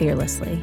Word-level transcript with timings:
fearlessly. 0.00 0.56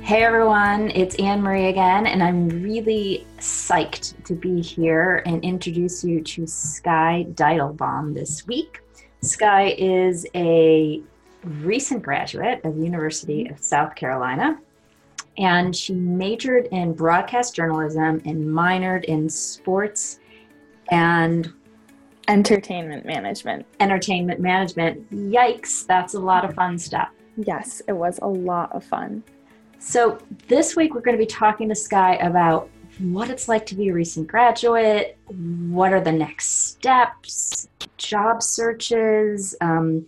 Hey 0.00 0.22
everyone, 0.22 0.90
it's 0.92 1.14
Anne 1.16 1.42
Marie 1.42 1.66
again, 1.66 2.06
and 2.06 2.22
I'm 2.22 2.48
really 2.48 3.26
psyched 3.36 4.24
to 4.24 4.34
be 4.34 4.62
here 4.62 5.22
and 5.26 5.44
introduce 5.44 6.02
you 6.02 6.22
to 6.22 6.46
Sky 6.46 7.26
Deitelbaum 7.34 8.14
this 8.14 8.46
week. 8.46 8.80
Sky 9.20 9.74
is 9.76 10.26
a 10.34 11.02
recent 11.42 12.02
graduate 12.02 12.64
of 12.64 12.76
the 12.76 12.82
University 12.82 13.46
of 13.48 13.58
South 13.58 13.94
Carolina, 13.94 14.58
and 15.36 15.76
she 15.76 15.92
majored 15.92 16.64
in 16.72 16.94
broadcast 16.94 17.54
journalism 17.54 18.22
and 18.24 18.42
minored 18.42 19.04
in 19.04 19.28
sports 19.28 20.18
and 20.90 21.52
Entertainment 22.28 23.04
management. 23.04 23.66
entertainment 23.80 24.40
management. 24.40 25.10
Yikes, 25.10 25.86
that's 25.86 26.14
a 26.14 26.18
lot 26.18 26.44
of 26.44 26.54
fun 26.54 26.78
stuff. 26.78 27.08
Yes, 27.36 27.82
it 27.88 27.92
was 27.92 28.18
a 28.22 28.26
lot 28.26 28.72
of 28.72 28.84
fun. 28.84 29.22
So, 29.78 30.18
this 30.48 30.76
week 30.76 30.94
we're 30.94 31.02
going 31.02 31.16
to 31.16 31.22
be 31.22 31.26
talking 31.26 31.68
to 31.68 31.74
Sky 31.74 32.14
about 32.16 32.70
what 32.98 33.28
it's 33.28 33.48
like 33.48 33.66
to 33.66 33.74
be 33.74 33.88
a 33.88 33.92
recent 33.92 34.26
graduate, 34.28 35.18
what 35.26 35.92
are 35.92 36.00
the 36.00 36.12
next 36.12 36.68
steps, 36.68 37.68
job 37.98 38.42
searches, 38.42 39.54
um, 39.60 40.06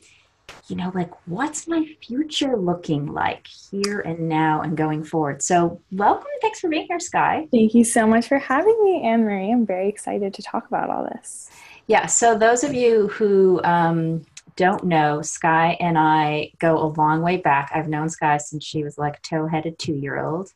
you 0.68 0.76
know, 0.76 0.90
like 0.94 1.10
what's 1.26 1.68
my 1.68 1.86
future 2.00 2.56
looking 2.56 3.06
like 3.12 3.46
here 3.46 4.00
and 4.00 4.28
now 4.28 4.62
and 4.62 4.76
going 4.76 5.04
forward. 5.04 5.42
So, 5.42 5.80
welcome. 5.92 6.26
Thanks 6.40 6.60
for 6.60 6.68
being 6.68 6.86
here, 6.88 7.00
Sky. 7.00 7.46
Thank 7.52 7.74
you 7.74 7.84
so 7.84 8.06
much 8.06 8.28
for 8.28 8.38
having 8.38 8.76
me, 8.82 9.02
Anne 9.02 9.24
Marie. 9.24 9.52
I'm 9.52 9.66
very 9.66 9.88
excited 9.88 10.32
to 10.34 10.42
talk 10.42 10.66
about 10.66 10.90
all 10.90 11.04
this. 11.04 11.50
Yeah, 11.88 12.06
so 12.06 12.36
those 12.36 12.64
of 12.64 12.74
you 12.74 13.08
who 13.08 13.60
um, 13.62 14.24
don't 14.56 14.84
know, 14.84 15.22
Sky 15.22 15.76
and 15.78 15.96
I 15.96 16.50
go 16.58 16.78
a 16.78 16.88
long 16.88 17.22
way 17.22 17.36
back. 17.36 17.70
I've 17.74 17.88
known 17.88 18.08
Sky 18.08 18.38
since 18.38 18.64
she 18.64 18.82
was 18.82 18.98
like 18.98 19.18
a 19.18 19.20
tow 19.20 19.46
headed 19.46 19.78
two 19.78 19.94
year 19.94 20.24
old. 20.24 20.52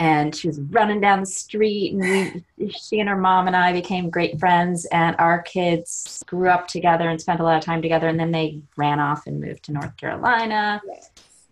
And 0.00 0.34
she 0.34 0.46
was 0.46 0.60
running 0.60 1.00
down 1.00 1.18
the 1.18 1.26
street, 1.26 1.92
and 1.92 2.44
we, 2.56 2.70
she 2.70 3.00
and 3.00 3.08
her 3.08 3.16
mom 3.16 3.48
and 3.48 3.56
I 3.56 3.72
became 3.72 4.10
great 4.10 4.38
friends. 4.38 4.84
And 4.92 5.16
our 5.18 5.42
kids 5.42 6.22
grew 6.26 6.48
up 6.48 6.68
together 6.68 7.08
and 7.08 7.20
spent 7.20 7.40
a 7.40 7.42
lot 7.42 7.58
of 7.58 7.64
time 7.64 7.82
together. 7.82 8.06
And 8.06 8.20
then 8.20 8.30
they 8.30 8.60
ran 8.76 9.00
off 9.00 9.26
and 9.26 9.40
moved 9.40 9.64
to 9.64 9.72
North 9.72 9.96
Carolina 9.96 10.80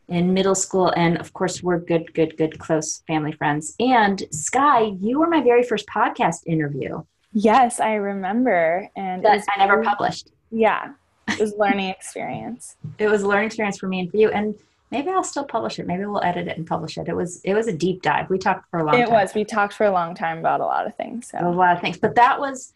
in 0.09 0.33
middle 0.33 0.55
school. 0.55 0.93
And 0.97 1.19
of 1.19 1.33
course, 1.33 1.61
we're 1.61 1.81
good, 1.81 2.15
good, 2.15 2.37
good, 2.37 2.57
close 2.61 3.03
family 3.09 3.33
friends. 3.33 3.75
And 3.81 4.23
Sky, 4.31 4.93
you 5.01 5.19
were 5.19 5.29
my 5.29 5.41
very 5.41 5.65
first 5.65 5.87
podcast 5.89 6.47
interview 6.47 7.03
Yes, 7.39 7.81
I 7.81 7.95
remember. 7.95 8.89
And 8.97 9.23
that 9.23 9.45
I 9.55 9.59
never 9.59 9.83
published. 9.83 10.31
Yeah, 10.51 10.95
it 11.29 11.39
was 11.39 11.53
a 11.53 11.57
learning 11.65 11.91
experience. 11.91 12.77
it 12.99 13.09
was 13.09 13.23
a 13.23 13.29
learning 13.29 13.47
experience 13.49 13.77
for 13.79 13.89
me 13.89 14.01
and 14.01 14.11
for 14.11 14.17
you 14.17 14.31
and 14.31 14.55
maybe 14.93 15.11
i'll 15.11 15.25
still 15.25 15.45
publish 15.45 15.79
it 15.81 15.87
maybe 15.87 16.05
we'll 16.07 16.23
edit 16.23 16.47
it 16.47 16.57
and 16.57 16.65
publish 16.67 16.97
it 16.97 17.09
it 17.09 17.17
was 17.17 17.41
it 17.43 17.53
was 17.55 17.67
a 17.67 17.73
deep 17.73 18.01
dive 18.03 18.31
we 18.31 18.39
talked 18.39 18.71
for 18.71 18.79
a 18.79 18.85
long 18.85 18.95
It 18.95 19.07
time 19.07 19.13
was. 19.13 19.35
We 19.35 19.45
talked 19.45 19.75
for 19.75 19.85
a 19.85 19.91
long 19.91 20.15
time 20.15 20.39
about 20.39 20.61
a 20.61 20.65
lot 20.65 20.87
of 20.87 20.95
things. 20.97 21.33
a 21.37 21.51
lot 21.51 21.75
of 21.75 21.81
things 21.83 21.99
but 21.99 22.15
that 22.15 22.39
was 22.39 22.73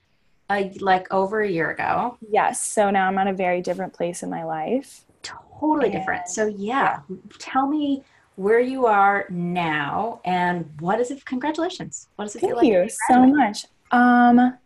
uh, 0.50 0.64
like 0.80 1.06
over 1.12 1.40
a 1.40 1.48
year 1.48 1.70
ago 1.70 2.18
yes. 2.28 2.60
So 2.60 2.90
now 2.90 3.06
I'm 3.06 3.16
at 3.18 3.28
a 3.28 3.32
very 3.32 3.62
different 3.62 3.92
place 3.92 4.22
in 4.24 4.28
my 4.30 4.42
life. 4.44 5.04
totally 5.22 5.90
different 5.90 6.28
so 6.28 6.46
yeah 6.46 7.00
tell 7.38 7.66
me 7.68 8.02
where 8.34 8.58
you 8.60 8.86
are 8.86 9.26
now 9.30 10.20
and 10.24 10.68
what 10.80 10.98
is 11.00 11.10
it 11.12 11.24
congratulations 11.24 12.08
what 12.16 12.24
does 12.24 12.34
it 12.34 12.40
feel 12.40 12.56
Thank 12.58 12.62
like 12.74 12.88
to 12.88 12.90
you 12.90 12.90
so 13.08 13.26
much. 13.26 13.66
Um, 13.90 14.56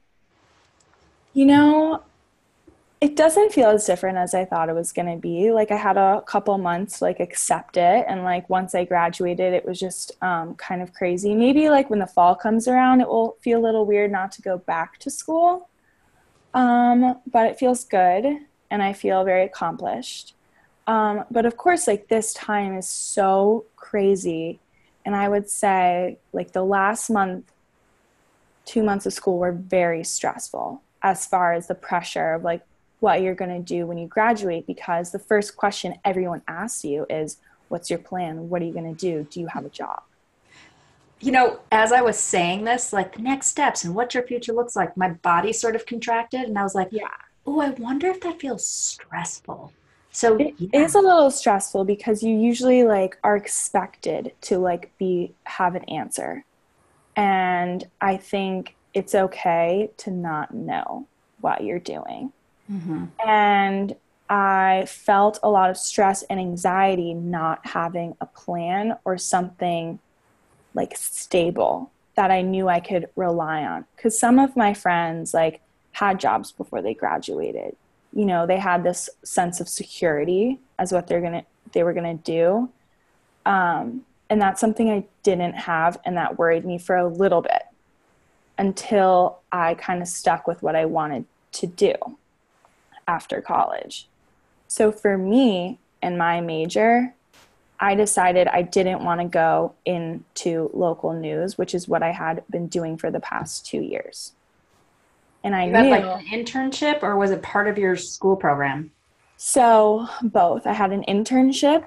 you 1.33 1.47
know, 1.47 2.03
it 3.01 3.17
doesn't 3.17 3.53
feel 3.53 3.69
as 3.69 3.85
different 3.85 4.17
as 4.17 4.33
I 4.33 4.47
thought 4.47 4.71
it 4.71 4.75
was 4.75 4.93
going 4.93 5.13
to 5.13 5.21
be. 5.21 5.51
Like 5.51 5.71
I 5.71 5.77
had 5.77 5.99
a 5.99 6.23
couple 6.27 6.57
months 6.57 7.03
like 7.03 7.21
accept 7.21 7.77
it, 7.77 8.07
and 8.09 8.25
like 8.25 8.49
once 8.49 8.75
I 8.75 8.85
graduated, 8.85 9.53
it 9.53 9.67
was 9.67 9.79
just 9.79 10.13
um, 10.23 10.55
kind 10.55 10.81
of 10.81 10.95
crazy. 10.95 11.35
Maybe 11.35 11.69
like 11.69 11.91
when 11.91 11.99
the 11.99 12.07
fall 12.07 12.35
comes 12.35 12.67
around, 12.67 13.03
it 13.03 13.09
will 13.09 13.37
feel 13.41 13.61
a 13.61 13.65
little 13.65 13.85
weird 13.85 14.11
not 14.11 14.33
to 14.33 14.43
go 14.43 14.57
back 14.59 14.99
to 15.01 15.11
school. 15.11 15.69
Um, 16.55 17.21
but 17.31 17.47
it 17.47 17.59
feels 17.59 17.85
good, 17.85 18.25
and 18.71 18.83
I 18.83 18.93
feel 18.93 19.25
very 19.25 19.45
accomplished. 19.45 20.35
Um, 20.87 21.25
but 21.31 21.47
of 21.47 21.57
course, 21.57 21.87
like 21.87 22.09
this 22.09 22.33
time 22.33 22.77
is 22.77 22.89
so 22.89 23.67
crazy, 23.77 24.61
and 25.05 25.15
I 25.17 25.29
would 25.29 25.51
say 25.51 26.19
like 26.33 26.53
the 26.53 26.65
last 26.65 27.11
month 27.11 27.53
two 28.65 28.83
months 28.83 29.07
of 29.07 29.13
school 29.13 29.39
were 29.39 29.53
very 29.53 30.05
stressful 30.05 30.83
as 31.03 31.27
far 31.27 31.53
as 31.53 31.67
the 31.67 31.75
pressure 31.75 32.35
of 32.35 32.43
like 32.43 32.63
what 33.01 33.21
you're 33.21 33.35
going 33.35 33.51
to 33.51 33.61
do 33.61 33.87
when 33.87 33.99
you 33.99 34.07
graduate 34.07 34.67
because 34.67 35.13
the 35.13 35.19
first 35.19 35.57
question 35.57 35.95
everyone 36.05 36.43
asks 36.49 36.85
you 36.85 37.07
is 37.11 37.37
what's 37.69 37.91
your 37.91 37.99
plan? 37.99 38.49
What 38.49 38.63
are 38.63 38.65
you 38.65 38.73
going 38.73 38.95
to 38.95 38.99
do? 38.99 39.27
Do 39.31 39.41
you 39.41 39.47
have 39.49 39.67
a 39.67 39.69
job? 39.69 40.03
You 41.21 41.33
know 41.33 41.61
as 41.73 41.91
i 41.91 42.03
was 42.03 42.19
saying 42.19 42.65
this 42.65 42.93
like 42.93 43.17
the 43.17 43.23
next 43.23 43.47
steps 43.47 43.83
and 43.85 43.95
what 43.95 44.13
your 44.13 44.25
future 44.25 44.53
looks 44.53 44.77
like 44.77 44.95
my 44.95 45.11
body 45.11 45.55
sort 45.55 45.75
of 45.75 45.87
contracted 45.87 46.43
and 46.43 46.59
i 46.59 46.63
was 46.63 46.75
like 46.75 46.89
yeah. 46.91 47.09
Oh 47.47 47.61
i 47.61 47.71
wonder 47.71 48.09
if 48.09 48.21
that 48.23 48.41
feels 48.41 48.67
stressful. 48.67 49.73
So 50.11 50.37
it 50.37 50.55
yeah. 50.59 50.85
is 50.85 50.95
a 50.95 51.01
little 51.01 51.31
stressful 51.31 51.85
because 51.87 52.23
you 52.23 52.37
usually 52.37 52.85
like 52.85 53.17
are 53.25 53.37
expected 53.37 54.33
to 54.43 54.59
like 54.59 54.93
be 54.99 55.33
have 55.45 55.75
an 55.75 55.85
answer 55.85 56.45
and 57.17 57.87
i 58.01 58.17
think 58.17 58.75
it's 58.93 59.15
okay 59.15 59.91
to 59.97 60.11
not 60.11 60.55
know 60.55 61.07
what 61.41 61.63
you're 61.65 61.79
doing 61.79 62.33
Mhm. 62.71 63.09
and 63.25 63.97
I 64.31 64.87
felt 64.89 65.39
a 65.43 65.51
lot 65.51 65.69
of 65.69 65.77
stress 65.77 66.23
and 66.23 66.41
anxiety 66.41 67.13
not 67.13 67.67
having 67.67 68.17
a 68.23 68.27
plan 68.27 68.97
or 69.05 69.19
something 69.19 69.99
like 70.73 70.97
stable 70.97 71.91
that 72.15 72.31
I 72.31 72.41
knew 72.41 72.67
I 72.69 72.81
could 72.81 73.11
rely 73.17 73.65
on. 73.65 73.85
Because 73.95 74.19
some 74.19 74.39
of 74.39 74.57
my 74.57 74.73
friends 74.73 75.35
like 75.35 75.61
had 75.93 76.19
jobs 76.19 76.53
before 76.53 76.81
they 76.81 76.95
graduated. 76.95 77.77
You 78.15 78.25
know, 78.25 78.47
they 78.47 78.57
had 78.59 78.83
this 78.83 79.11
sense 79.25 79.61
of 79.61 79.69
security 79.69 80.59
as 80.79 80.91
what 80.91 81.07
they're 81.07 81.21
gonna 81.21 81.45
they 81.73 81.83
were 81.83 81.93
gonna 81.93 82.15
do, 82.15 82.71
um, 83.45 84.07
and 84.35 84.43
that's 84.43 84.61
something 84.61 84.91
I 84.91 85.05
didn't 85.23 85.55
have, 85.55 85.97
and 86.05 86.17
that 86.17 86.41
worried 86.41 86.65
me 86.65 86.77
for 86.77 86.97
a 86.97 87.07
little 87.07 87.41
bit 87.41 87.63
until 88.59 89.39
I 89.53 89.75
kind 89.75 90.03
of 90.03 90.09
stuck 90.09 90.49
with 90.49 90.61
what 90.61 90.75
I 90.75 90.87
wanted 90.87 91.25
to 91.53 91.69
do 91.69 91.95
after 93.07 93.41
college. 93.41 94.09
So 94.67 94.91
for 94.91 95.17
me 95.17 95.79
and 96.03 96.19
my 96.19 96.41
major, 96.41 97.15
I 97.79 97.95
decided 97.95 98.49
I 98.49 98.63
didn't 98.63 99.05
want 99.05 99.21
to 99.21 99.29
go 99.29 99.75
into 99.85 100.69
local 100.75 101.13
news, 101.13 101.57
which 101.57 101.73
is 101.73 101.87
what 101.87 102.03
I 102.03 102.11
had 102.11 102.43
been 102.51 102.67
doing 102.67 102.97
for 102.99 103.13
the 103.13 103.21
past 103.21 103.65
two 103.65 103.83
years. 103.83 104.33
And 105.45 105.55
I 105.55 105.67
You 105.67 105.75
had 105.75 105.85
knew 105.85 105.91
like 105.93 106.03
an 106.03 106.27
internship, 106.27 107.05
or 107.05 107.15
was 107.17 107.31
it 107.31 107.41
part 107.41 107.69
of 107.69 107.79
your 107.79 107.95
school 107.95 108.35
program? 108.35 108.91
so 109.37 110.09
both. 110.25 110.67
I 110.67 110.73
had 110.73 110.91
an 110.91 111.05
internship, 111.07 111.85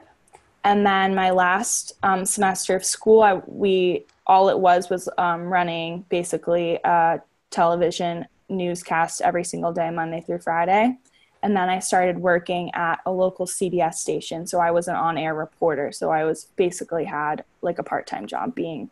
and 0.63 0.85
then 0.85 1.15
my 1.15 1.31
last 1.31 1.93
um, 2.03 2.25
semester 2.25 2.75
of 2.75 2.83
school, 2.83 3.21
I, 3.21 3.35
we 3.45 4.05
all 4.25 4.49
it 4.49 4.59
was 4.59 4.89
was 4.89 5.07
um, 5.17 5.43
running 5.43 6.05
basically 6.09 6.79
a 6.83 7.21
television 7.49 8.25
newscast 8.49 9.21
every 9.21 9.43
single 9.43 9.71
day, 9.71 9.89
Monday 9.89 10.21
through 10.21 10.39
Friday. 10.39 10.97
And 11.43 11.55
then 11.55 11.69
I 11.69 11.79
started 11.79 12.17
working 12.17 12.73
at 12.73 12.99
a 13.05 13.11
local 13.11 13.45
CBS 13.45 13.95
station, 13.95 14.47
so 14.47 14.59
I 14.59 14.71
was 14.71 14.87
an 14.87 14.95
on-air 14.95 15.35
reporter. 15.35 15.91
So 15.91 16.09
I 16.09 16.23
was 16.23 16.47
basically 16.55 17.05
had 17.05 17.43
like 17.61 17.79
a 17.79 17.83
part-time 17.83 18.25
job 18.25 18.55
being 18.55 18.89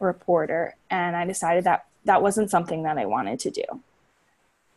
a 0.00 0.06
reporter, 0.06 0.76
and 0.90 1.16
I 1.16 1.24
decided 1.24 1.64
that 1.64 1.86
that 2.04 2.22
wasn't 2.22 2.50
something 2.50 2.82
that 2.84 2.98
I 2.98 3.06
wanted 3.06 3.40
to 3.40 3.50
do 3.50 3.64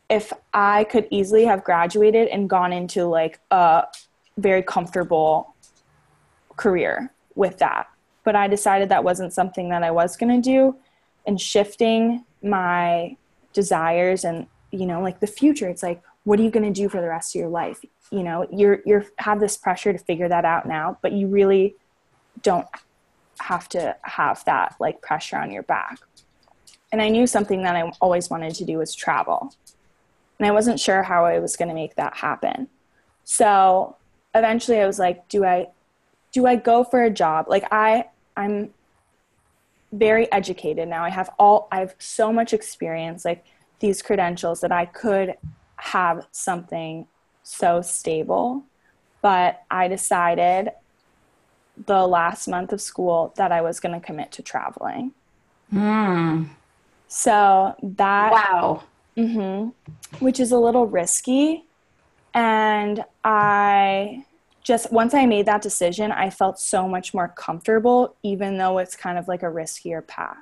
if 0.10 0.34
I 0.54 0.86
could 0.86 1.08
easily 1.12 1.46
have 1.46 1.64
graduated 1.64 2.28
and 2.30 2.50
gone 2.50 2.74
into 2.74 3.06
like 3.06 3.40
a 3.52 3.86
very 4.38 4.64
comfortable 4.64 5.54
career 6.60 7.12
with 7.36 7.58
that. 7.60 7.88
But 8.24 8.36
I 8.36 8.48
decided 8.48 8.90
that 8.90 9.04
wasn't 9.04 9.34
something 9.34 9.70
that 9.70 9.84
I 9.84 9.92
was 9.92 10.18
going 10.18 10.42
to 10.42 10.50
do 10.50 10.76
and 11.26 11.40
shifting 11.40 12.26
my 12.44 13.16
desires 13.52 14.24
and 14.24 14.46
you 14.72 14.86
know 14.86 15.02
like 15.02 15.20
the 15.20 15.28
future 15.28 15.68
it's 15.68 15.82
like 15.82 16.02
what 16.24 16.40
are 16.40 16.44
you 16.44 16.52
going 16.52 16.72
to 16.72 16.82
do 16.82 16.90
for 16.90 17.02
the 17.02 17.08
rest 17.08 17.36
of 17.36 17.40
your 17.40 17.50
life? 17.50 17.84
You 18.12 18.24
know, 18.24 18.48
you're 18.52 18.82
you're 18.86 19.06
have 19.18 19.40
this 19.40 19.58
pressure 19.58 19.94
to 19.94 20.00
figure 20.00 20.30
that 20.30 20.46
out 20.46 20.68
now, 20.68 20.98
but 21.02 21.12
you 21.12 21.28
really 21.28 21.76
don't 22.44 22.68
have 23.40 23.70
to 23.70 23.96
have 24.04 24.44
that 24.46 24.76
like 24.80 25.02
pressure 25.02 25.38
on 25.38 25.52
your 25.52 25.64
back. 25.64 26.00
And 26.92 27.02
I 27.02 27.10
knew 27.10 27.26
something 27.26 27.64
that 27.64 27.76
I 27.76 27.92
always 28.02 28.30
wanted 28.30 28.54
to 28.56 28.66
do 28.66 28.78
was 28.78 28.94
travel. 28.94 29.54
And 30.38 30.48
I 30.48 30.52
wasn't 30.52 30.80
sure 30.80 31.04
how 31.04 31.26
I 31.26 31.40
was 31.40 31.56
going 31.56 31.70
to 31.70 31.76
make 31.76 31.96
that 31.96 32.16
happen. 32.16 32.68
So 33.24 33.96
eventually 34.34 34.80
I 34.80 34.88
was 34.88 35.00
like, 35.00 35.28
do 35.30 35.46
I 35.46 35.68
do 36.32 36.46
I 36.46 36.56
go 36.56 36.84
for 36.84 37.04
a 37.04 37.10
job? 37.10 37.46
Like 37.48 37.66
I 37.72 38.06
I'm 38.38 38.72
very 39.92 40.32
educated 40.32 40.88
now. 40.88 41.04
I 41.04 41.10
have 41.10 41.30
all 41.40 41.68
I 41.72 41.80
have 41.80 41.96
so 42.00 42.32
much 42.32 42.54
experience, 42.54 43.26
like 43.26 43.46
these 43.80 44.02
credentials 44.02 44.62
that 44.62 44.72
I 44.72 44.86
could 44.86 45.36
have 45.78 46.28
something 46.32 47.08
so 47.44 47.82
stable. 47.82 48.64
But 49.22 49.62
I 49.72 49.88
decided 49.88 50.72
the 51.86 52.06
last 52.06 52.48
month 52.48 52.74
of 52.74 52.82
school 52.82 53.34
that 53.38 53.52
I 53.52 53.62
was 53.62 53.80
going 53.80 54.00
to 54.00 54.06
commit 54.06 54.32
to 54.34 54.42
traveling. 54.44 55.14
Hmm. 55.72 56.46
So 57.08 57.76
that 57.82 58.32
Wow. 58.32 58.84
hmm 59.16 59.70
which 60.20 60.40
is 60.40 60.52
a 60.52 60.58
little 60.58 60.86
risky. 60.86 61.64
And 62.34 63.04
I 63.24 64.26
just, 64.70 64.92
once 64.92 65.16
I 65.16 65.26
made 65.26 65.48
that 65.48 65.64
decision, 65.64 66.12
I 66.12 66.30
felt 66.30 66.60
so 66.60 66.88
much 66.88 67.12
more 67.12 67.28
comfortable, 67.30 68.16
even 68.22 68.60
though 68.60 68.78
it's 68.78 68.96
kind 68.96 69.18
of 69.18 69.28
like 69.28 69.42
a 69.42 69.48
riskier 69.48 70.06
path. 70.06 70.38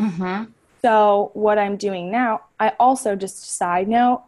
Mm-hmm. 0.00 0.44
So, 0.80 1.30
what 1.34 1.58
I'm 1.58 1.76
doing 1.76 2.10
now, 2.10 2.40
I 2.58 2.72
also, 2.80 3.14
just 3.14 3.36
side 3.58 3.86
note, 3.86 4.22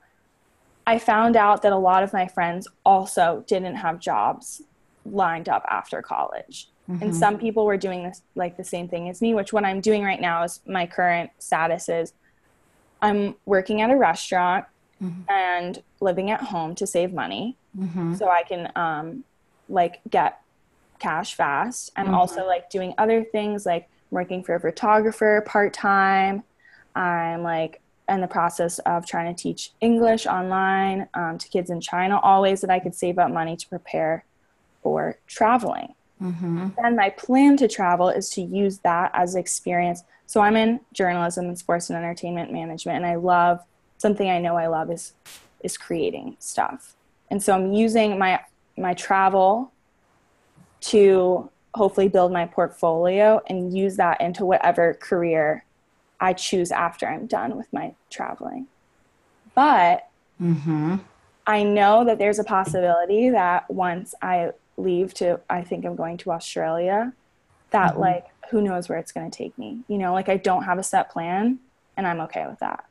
I 0.86 0.98
found 0.98 1.36
out 1.36 1.62
that 1.62 1.72
a 1.72 1.76
lot 1.78 2.02
of 2.02 2.12
my 2.12 2.26
friends 2.28 2.68
also 2.84 3.42
didn't 3.46 3.76
have 3.76 3.98
jobs 3.98 4.60
lined 5.06 5.48
up 5.48 5.64
after 5.68 6.02
college. 6.02 6.68
And 7.00 7.14
some 7.14 7.38
people 7.38 7.64
were 7.66 7.76
doing 7.76 8.02
this 8.02 8.20
like 8.34 8.56
the 8.56 8.64
same 8.64 8.88
thing 8.88 9.08
as 9.08 9.22
me, 9.22 9.32
which 9.32 9.52
what 9.52 9.64
I'm 9.64 9.80
doing 9.80 10.02
right 10.02 10.20
now 10.20 10.42
is 10.42 10.58
my 10.66 10.86
current 10.86 11.30
status 11.38 11.88
is 11.88 12.12
I'm 13.00 13.36
working 13.46 13.80
at 13.80 13.90
a 13.90 13.96
restaurant 13.96 14.64
Mhm. 15.00 15.22
and 15.30 15.82
living 16.00 16.30
at 16.32 16.40
home 16.42 16.74
to 16.74 16.86
save 16.86 17.12
money 17.14 17.56
Mm-hmm. 17.78 18.14
so 18.14 18.28
I 18.28 18.42
can 18.42 18.62
um, 18.74 19.24
like 19.70 20.00
get 20.10 20.40
cash 20.98 21.34
fast. 21.34 21.90
I'm 21.96 22.08
Mhm. 22.08 22.14
also 22.14 22.46
like 22.46 22.68
doing 22.70 22.94
other 22.98 23.24
things 23.24 23.64
like 23.64 23.88
working 24.10 24.42
for 24.42 24.54
a 24.54 24.60
photographer 24.60 25.42
part 25.46 25.72
time. 25.72 26.42
I'm 26.94 27.42
like 27.42 27.80
in 28.08 28.20
the 28.20 28.26
process 28.26 28.80
of 28.80 29.06
trying 29.06 29.34
to 29.34 29.42
teach 29.42 29.72
English 29.80 30.26
online 30.26 31.08
um, 31.14 31.38
to 31.38 31.48
kids 31.48 31.70
in 31.70 31.80
China, 31.80 32.18
all 32.18 32.42
ways 32.42 32.60
that 32.60 32.70
I 32.70 32.80
could 32.80 32.94
save 32.94 33.18
up 33.18 33.30
money 33.30 33.56
to 33.56 33.68
prepare 33.68 34.24
for 34.82 35.16
traveling. 35.26 35.94
Mm-hmm. 36.20 36.68
And 36.84 36.96
my 36.96 37.10
plan 37.10 37.56
to 37.58 37.68
travel 37.68 38.08
is 38.08 38.28
to 38.30 38.42
use 38.42 38.78
that 38.78 39.10
as 39.14 39.36
experience. 39.36 40.02
So 40.26 40.40
I'm 40.40 40.56
in 40.56 40.80
journalism 40.92 41.46
and 41.46 41.58
sports 41.58 41.88
and 41.88 41.96
entertainment 41.96 42.52
management, 42.52 42.96
and 42.96 43.06
I 43.06 43.14
love 43.14 43.60
something 43.98 44.28
I 44.28 44.38
know 44.38 44.56
I 44.56 44.66
love 44.66 44.90
is 44.90 45.14
is 45.62 45.76
creating 45.76 46.36
stuff. 46.40 46.94
And 47.30 47.42
so 47.42 47.54
I'm 47.54 47.72
using 47.72 48.18
my 48.18 48.40
my 48.80 48.94
travel 48.94 49.72
to 50.82 51.50
hopefully 51.74 52.08
build 52.08 52.32
my 52.32 52.46
portfolio 52.46 53.40
and 53.48 53.76
use 53.76 53.96
that 53.96 54.20
into 54.20 54.44
whatever 54.44 54.94
career 54.94 55.64
I 56.18 56.32
choose 56.32 56.72
after 56.72 57.06
I'm 57.06 57.26
done 57.26 57.56
with 57.56 57.72
my 57.72 57.94
traveling. 58.10 58.68
But 59.54 60.06
Mm-hmm. 60.40 60.96
I 61.46 61.62
know 61.64 62.04
that 62.04 62.18
there's 62.18 62.38
a 62.38 62.44
possibility 62.44 63.30
that 63.30 63.70
once 63.70 64.14
I 64.22 64.52
leave 64.76 65.12
to, 65.14 65.40
I 65.50 65.62
think 65.62 65.84
I'm 65.84 65.96
going 65.96 66.16
to 66.18 66.30
Australia, 66.32 67.12
that 67.72 67.94
Mhm. 67.94 67.98
like, 67.98 68.24
who 68.50 68.62
knows 68.62 68.88
where 68.88 68.98
it's 68.98 69.12
going 69.12 69.30
to 69.30 69.36
take 69.36 69.56
me? 69.58 69.84
You 69.88 69.98
know, 69.98 70.12
like 70.14 70.28
I 70.28 70.36
don't 70.38 70.64
have 70.64 70.78
a 70.78 70.82
set 70.82 71.10
plan 71.10 71.60
and 71.96 72.06
I'm 72.06 72.20
okay 72.22 72.46
with 72.46 72.58
that. 72.60 72.84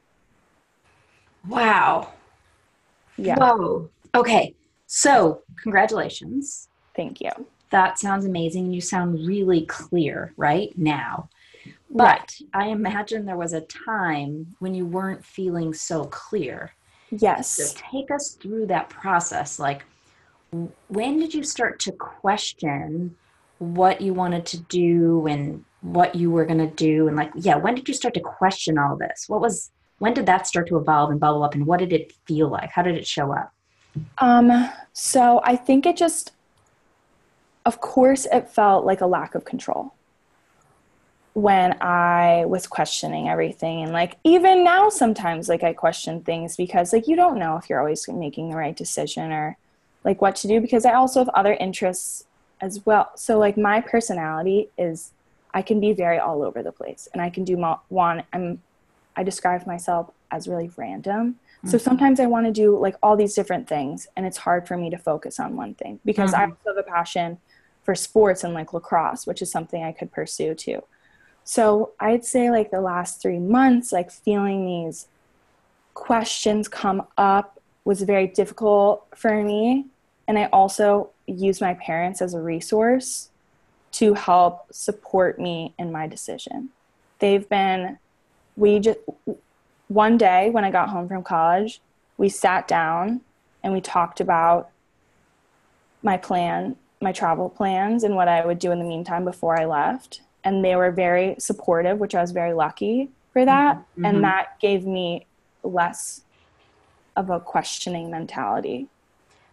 Wow. 1.47 2.13
Yeah. 3.17 3.35
Whoa. 3.35 3.89
Okay. 4.13 4.55
So, 4.91 5.43
congratulations. 5.61 6.67
Thank 6.95 7.21
you. 7.21 7.29
That 7.69 7.99
sounds 7.99 8.25
amazing. 8.25 8.65
and 8.65 8.75
You 8.75 8.81
sound 8.81 9.27
really 9.27 9.67
clear 9.67 10.33
right 10.35 10.75
now. 10.75 11.29
But 11.91 12.35
I 12.55 12.69
imagine 12.69 13.25
there 13.25 13.37
was 13.37 13.53
a 13.53 13.61
time 13.61 14.55
when 14.57 14.73
you 14.73 14.87
weren't 14.87 15.23
feeling 15.23 15.75
so 15.75 16.05
clear. 16.05 16.71
So 17.11 17.17
Yes. 17.21 17.75
take 17.77 18.09
us 18.09 18.35
through 18.41 18.65
that 18.67 18.89
process. 18.89 19.59
Like, 19.59 19.83
when 20.87 21.19
did 21.19 21.35
you 21.35 21.43
start 21.43 21.79
to 21.81 21.91
question 21.91 23.15
what 23.59 24.01
you 24.01 24.15
wanted 24.15 24.47
to 24.47 24.57
do 24.63 25.27
and 25.27 25.63
what 25.81 26.15
you 26.15 26.31
were 26.31 26.45
going 26.45 26.67
to 26.67 26.75
do? 26.75 27.07
And, 27.07 27.15
like, 27.15 27.31
yeah, 27.35 27.57
when 27.57 27.75
did 27.75 27.87
you 27.87 27.93
start 27.93 28.15
to 28.15 28.21
question 28.21 28.79
all 28.79 28.97
this? 28.97 29.25
What 29.27 29.41
was, 29.41 29.69
when 29.99 30.15
did 30.15 30.25
that 30.25 30.47
start 30.47 30.67
to 30.69 30.77
evolve 30.77 31.11
and 31.11 31.19
bubble 31.19 31.43
up? 31.43 31.53
And 31.53 31.67
what 31.67 31.77
did 31.79 31.93
it 31.93 32.11
feel 32.25 32.49
like? 32.49 32.71
How 32.71 32.81
did 32.81 32.95
it 32.95 33.05
show 33.05 33.31
up? 33.31 33.51
Um, 34.17 34.69
so 34.93 35.41
I 35.43 35.55
think 35.55 35.85
it 35.85 35.97
just, 35.97 36.31
of 37.65 37.81
course, 37.81 38.25
it 38.31 38.49
felt 38.49 38.85
like 38.85 39.01
a 39.01 39.07
lack 39.07 39.35
of 39.35 39.45
control 39.45 39.93
when 41.33 41.81
I 41.81 42.45
was 42.45 42.67
questioning 42.67 43.29
everything. 43.29 43.83
And 43.83 43.93
like, 43.93 44.17
even 44.23 44.63
now, 44.63 44.89
sometimes, 44.89 45.47
like, 45.47 45.63
I 45.63 45.73
question 45.73 46.21
things 46.21 46.55
because, 46.55 46.91
like, 46.91 47.07
you 47.07 47.15
don't 47.15 47.39
know 47.39 47.57
if 47.57 47.69
you're 47.69 47.79
always 47.79 48.07
making 48.07 48.49
the 48.49 48.57
right 48.57 48.75
decision 48.75 49.31
or 49.31 49.57
like 50.03 50.21
what 50.21 50.35
to 50.37 50.47
do 50.47 50.61
because 50.61 50.85
I 50.85 50.93
also 50.93 51.19
have 51.19 51.29
other 51.29 51.53
interests 51.53 52.25
as 52.61 52.85
well. 52.85 53.11
So, 53.15 53.37
like, 53.37 53.57
my 53.57 53.81
personality 53.81 54.69
is 54.77 55.11
I 55.53 55.61
can 55.61 55.79
be 55.79 55.93
very 55.93 56.19
all 56.19 56.43
over 56.43 56.61
the 56.61 56.71
place 56.71 57.07
and 57.13 57.21
I 57.21 57.29
can 57.29 57.43
do 57.43 57.57
mo- 57.57 57.81
one. 57.89 58.23
I'm, 58.33 58.61
I 59.15 59.23
describe 59.23 59.65
myself 59.65 60.11
as 60.31 60.47
really 60.47 60.71
random. 60.75 61.39
So 61.65 61.77
sometimes 61.77 62.19
I 62.19 62.25
want 62.25 62.45
to 62.45 62.51
do 62.51 62.77
like 62.77 62.95
all 63.03 63.15
these 63.17 63.35
different 63.35 63.67
things, 63.67 64.07
and 64.15 64.25
it's 64.25 64.37
hard 64.37 64.67
for 64.67 64.77
me 64.77 64.89
to 64.91 64.97
focus 64.97 65.39
on 65.39 65.55
one 65.55 65.75
thing 65.75 65.99
because 66.05 66.33
I 66.33 66.45
Mhm. 66.45 66.51
also 66.51 66.75
have 66.75 66.77
a 66.77 66.89
passion 66.89 67.37
for 67.83 67.95
sports 67.95 68.43
and 68.43 68.53
like 68.53 68.73
lacrosse, 68.73 69.27
which 69.27 69.41
is 69.41 69.51
something 69.51 69.83
I 69.83 69.91
could 69.91 70.11
pursue 70.11 70.55
too. 70.55 70.83
So 71.43 71.93
I'd 71.99 72.23
say 72.25 72.49
like 72.51 72.71
the 72.71 72.81
last 72.81 73.21
three 73.21 73.39
months, 73.39 73.91
like 73.91 74.11
feeling 74.11 74.65
these 74.65 75.07
questions 75.93 76.67
come 76.67 77.07
up 77.17 77.59
was 77.83 78.01
very 78.03 78.27
difficult 78.27 79.07
for 79.15 79.43
me. 79.43 79.87
And 80.27 80.37
I 80.37 80.45
also 80.45 81.11
use 81.25 81.59
my 81.59 81.73
parents 81.73 82.21
as 82.21 82.33
a 82.33 82.41
resource 82.41 83.29
to 83.93 84.13
help 84.13 84.73
support 84.73 85.39
me 85.39 85.73
in 85.79 85.91
my 85.91 86.07
decision. 86.07 86.69
They've 87.19 87.47
been, 87.49 87.97
we 88.55 88.79
just, 88.79 88.99
one 89.89 90.17
day 90.17 90.49
when 90.51 90.63
I 90.63 90.71
got 90.71 90.89
home 90.89 91.07
from 91.07 91.23
college, 91.23 91.81
we 92.17 92.29
sat 92.29 92.67
down 92.67 93.21
and 93.63 93.73
we 93.73 93.81
talked 93.81 94.21
about 94.21 94.69
my 96.01 96.15
plan, 96.15 96.77
my 97.01 97.11
travel 97.11 97.49
plans, 97.49 98.03
and 98.03 98.15
what 98.15 98.29
I 98.29 98.45
would 98.45 98.59
do 98.59 98.71
in 98.71 98.79
the 98.79 98.85
meantime 98.85 99.25
before 99.25 99.59
I 99.59 99.65
left. 99.65 100.21
And 100.43 100.63
they 100.63 100.75
were 100.75 100.91
very 100.91 101.35
supportive, 101.39 101.99
which 101.99 102.15
I 102.15 102.21
was 102.21 102.31
very 102.31 102.53
lucky 102.53 103.09
for 103.33 103.43
that. 103.43 103.77
Mhm. 103.97 104.07
And 104.07 104.23
that 104.23 104.59
gave 104.59 104.85
me 104.85 105.25
less 105.63 106.21
of 107.17 107.29
a 107.29 107.39
questioning 107.39 108.09
mentality. 108.09 108.87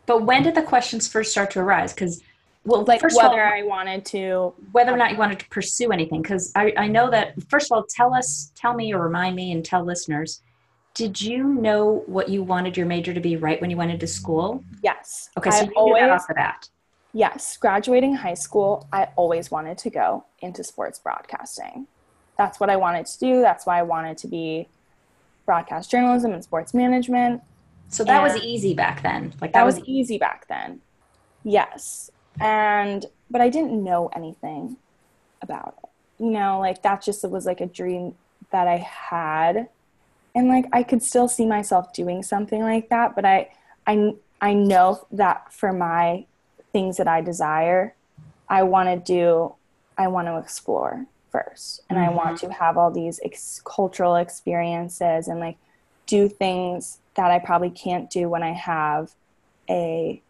But 0.04 0.22
when 0.22 0.44
did 0.44 0.54
the 0.54 0.62
questions 0.62 1.08
first 1.08 1.32
start 1.32 1.50
to 1.52 1.60
arise? 1.60 1.92
Because, 1.92 2.22
well, 2.66 2.84
Like 2.84 3.00
first 3.00 3.16
whether 3.16 3.42
all, 3.42 3.52
I 3.52 3.62
wanted 3.62 4.04
to, 4.06 4.52
whether 4.72 4.92
or 4.92 4.96
not 4.96 5.12
you 5.12 5.16
wanted 5.16 5.38
to 5.38 5.48
pursue 5.48 5.92
anything. 5.92 6.20
Because 6.20 6.52
I, 6.54 6.72
I 6.76 6.88
know 6.88 7.10
that, 7.10 7.34
first 7.48 7.70
of 7.70 7.76
all, 7.76 7.86
tell 7.88 8.12
us, 8.12 8.52
tell 8.54 8.74
me 8.74 8.92
or 8.92 9.02
remind 9.02 9.36
me 9.36 9.52
and 9.52 9.64
tell 9.64 9.84
listeners, 9.84 10.42
did 10.94 11.20
you 11.20 11.44
know 11.44 12.02
what 12.06 12.28
you 12.28 12.42
wanted 12.42 12.76
your 12.76 12.86
major 12.86 13.14
to 13.14 13.20
be 13.20 13.36
right 13.36 13.60
when 13.60 13.70
you 13.70 13.76
went 13.76 13.92
into 13.92 14.06
school? 14.06 14.64
yes. 14.82 15.30
Okay, 15.38 15.50
so 15.50 15.58
I 15.58 15.60
you 15.62 15.66
knew 15.68 15.94
that 15.94 16.10
off 16.10 16.26
the 16.26 16.34
bat. 16.34 16.68
yes, 17.12 17.56
graduating 17.56 18.14
high 18.14 18.34
school, 18.34 18.88
I 18.92 19.08
always 19.16 19.50
wanted 19.50 19.78
to 19.78 19.90
go 19.90 20.24
into 20.40 20.64
sports 20.64 20.98
broadcasting. 20.98 21.86
That's 22.36 22.58
what 22.58 22.68
I 22.68 22.76
wanted 22.76 23.06
to 23.06 23.18
do. 23.18 23.40
That's 23.40 23.64
why 23.64 23.78
I 23.78 23.82
wanted 23.82 24.18
to 24.18 24.28
be 24.28 24.68
broadcast 25.44 25.90
journalism 25.90 26.32
and 26.32 26.42
sports 26.42 26.74
management. 26.74 27.42
So 27.88 28.02
that 28.04 28.22
was 28.22 28.36
easy 28.42 28.74
back 28.74 29.02
then. 29.02 29.32
Like 29.40 29.52
that 29.52 29.60
that, 29.60 29.66
was 29.66 29.80
easy 29.84 30.18
back 30.18 30.48
then 30.48 30.80
yes 31.46 32.10
and 32.40 33.06
but 33.30 33.40
i 33.40 33.48
didn't 33.48 33.82
know 33.82 34.10
anything 34.14 34.76
about 35.42 35.74
it. 35.82 36.24
You 36.24 36.30
know 36.30 36.60
like 36.60 36.82
that 36.82 37.02
just 37.02 37.28
was 37.28 37.46
like 37.46 37.60
a 37.60 37.66
dream 37.66 38.14
that 38.50 38.68
i 38.68 38.76
had. 38.76 39.68
And 40.34 40.48
like 40.48 40.66
i 40.72 40.82
could 40.82 41.02
still 41.02 41.28
see 41.28 41.46
myself 41.46 41.92
doing 41.92 42.22
something 42.22 42.60
like 42.60 42.90
that 42.90 43.14
but 43.16 43.24
i 43.24 43.48
i 43.86 44.14
i 44.40 44.52
know 44.52 45.06
that 45.12 45.52
for 45.52 45.72
my 45.72 46.26
things 46.72 46.98
that 46.98 47.08
i 47.08 47.22
desire 47.22 47.94
i 48.48 48.62
want 48.62 48.90
to 48.90 48.96
do 48.96 49.54
i 49.96 50.08
want 50.08 50.28
to 50.28 50.36
explore 50.36 51.06
first. 51.32 51.80
And 51.88 51.98
i 51.98 52.10
want 52.10 52.36
mm-hmm. 52.36 52.48
to 52.48 52.52
have 52.52 52.76
all 52.76 52.90
these 52.90 53.18
ex- 53.24 53.62
cultural 53.64 54.16
experiences 54.16 55.26
and 55.28 55.40
like 55.40 55.56
do 56.06 56.28
things 56.28 56.98
that 57.16 57.30
I 57.30 57.38
probably 57.38 57.70
can't 57.70 58.08
do 58.08 58.28
when 58.28 58.42
I 58.42 58.52
have 58.52 59.12
a, 59.68 60.22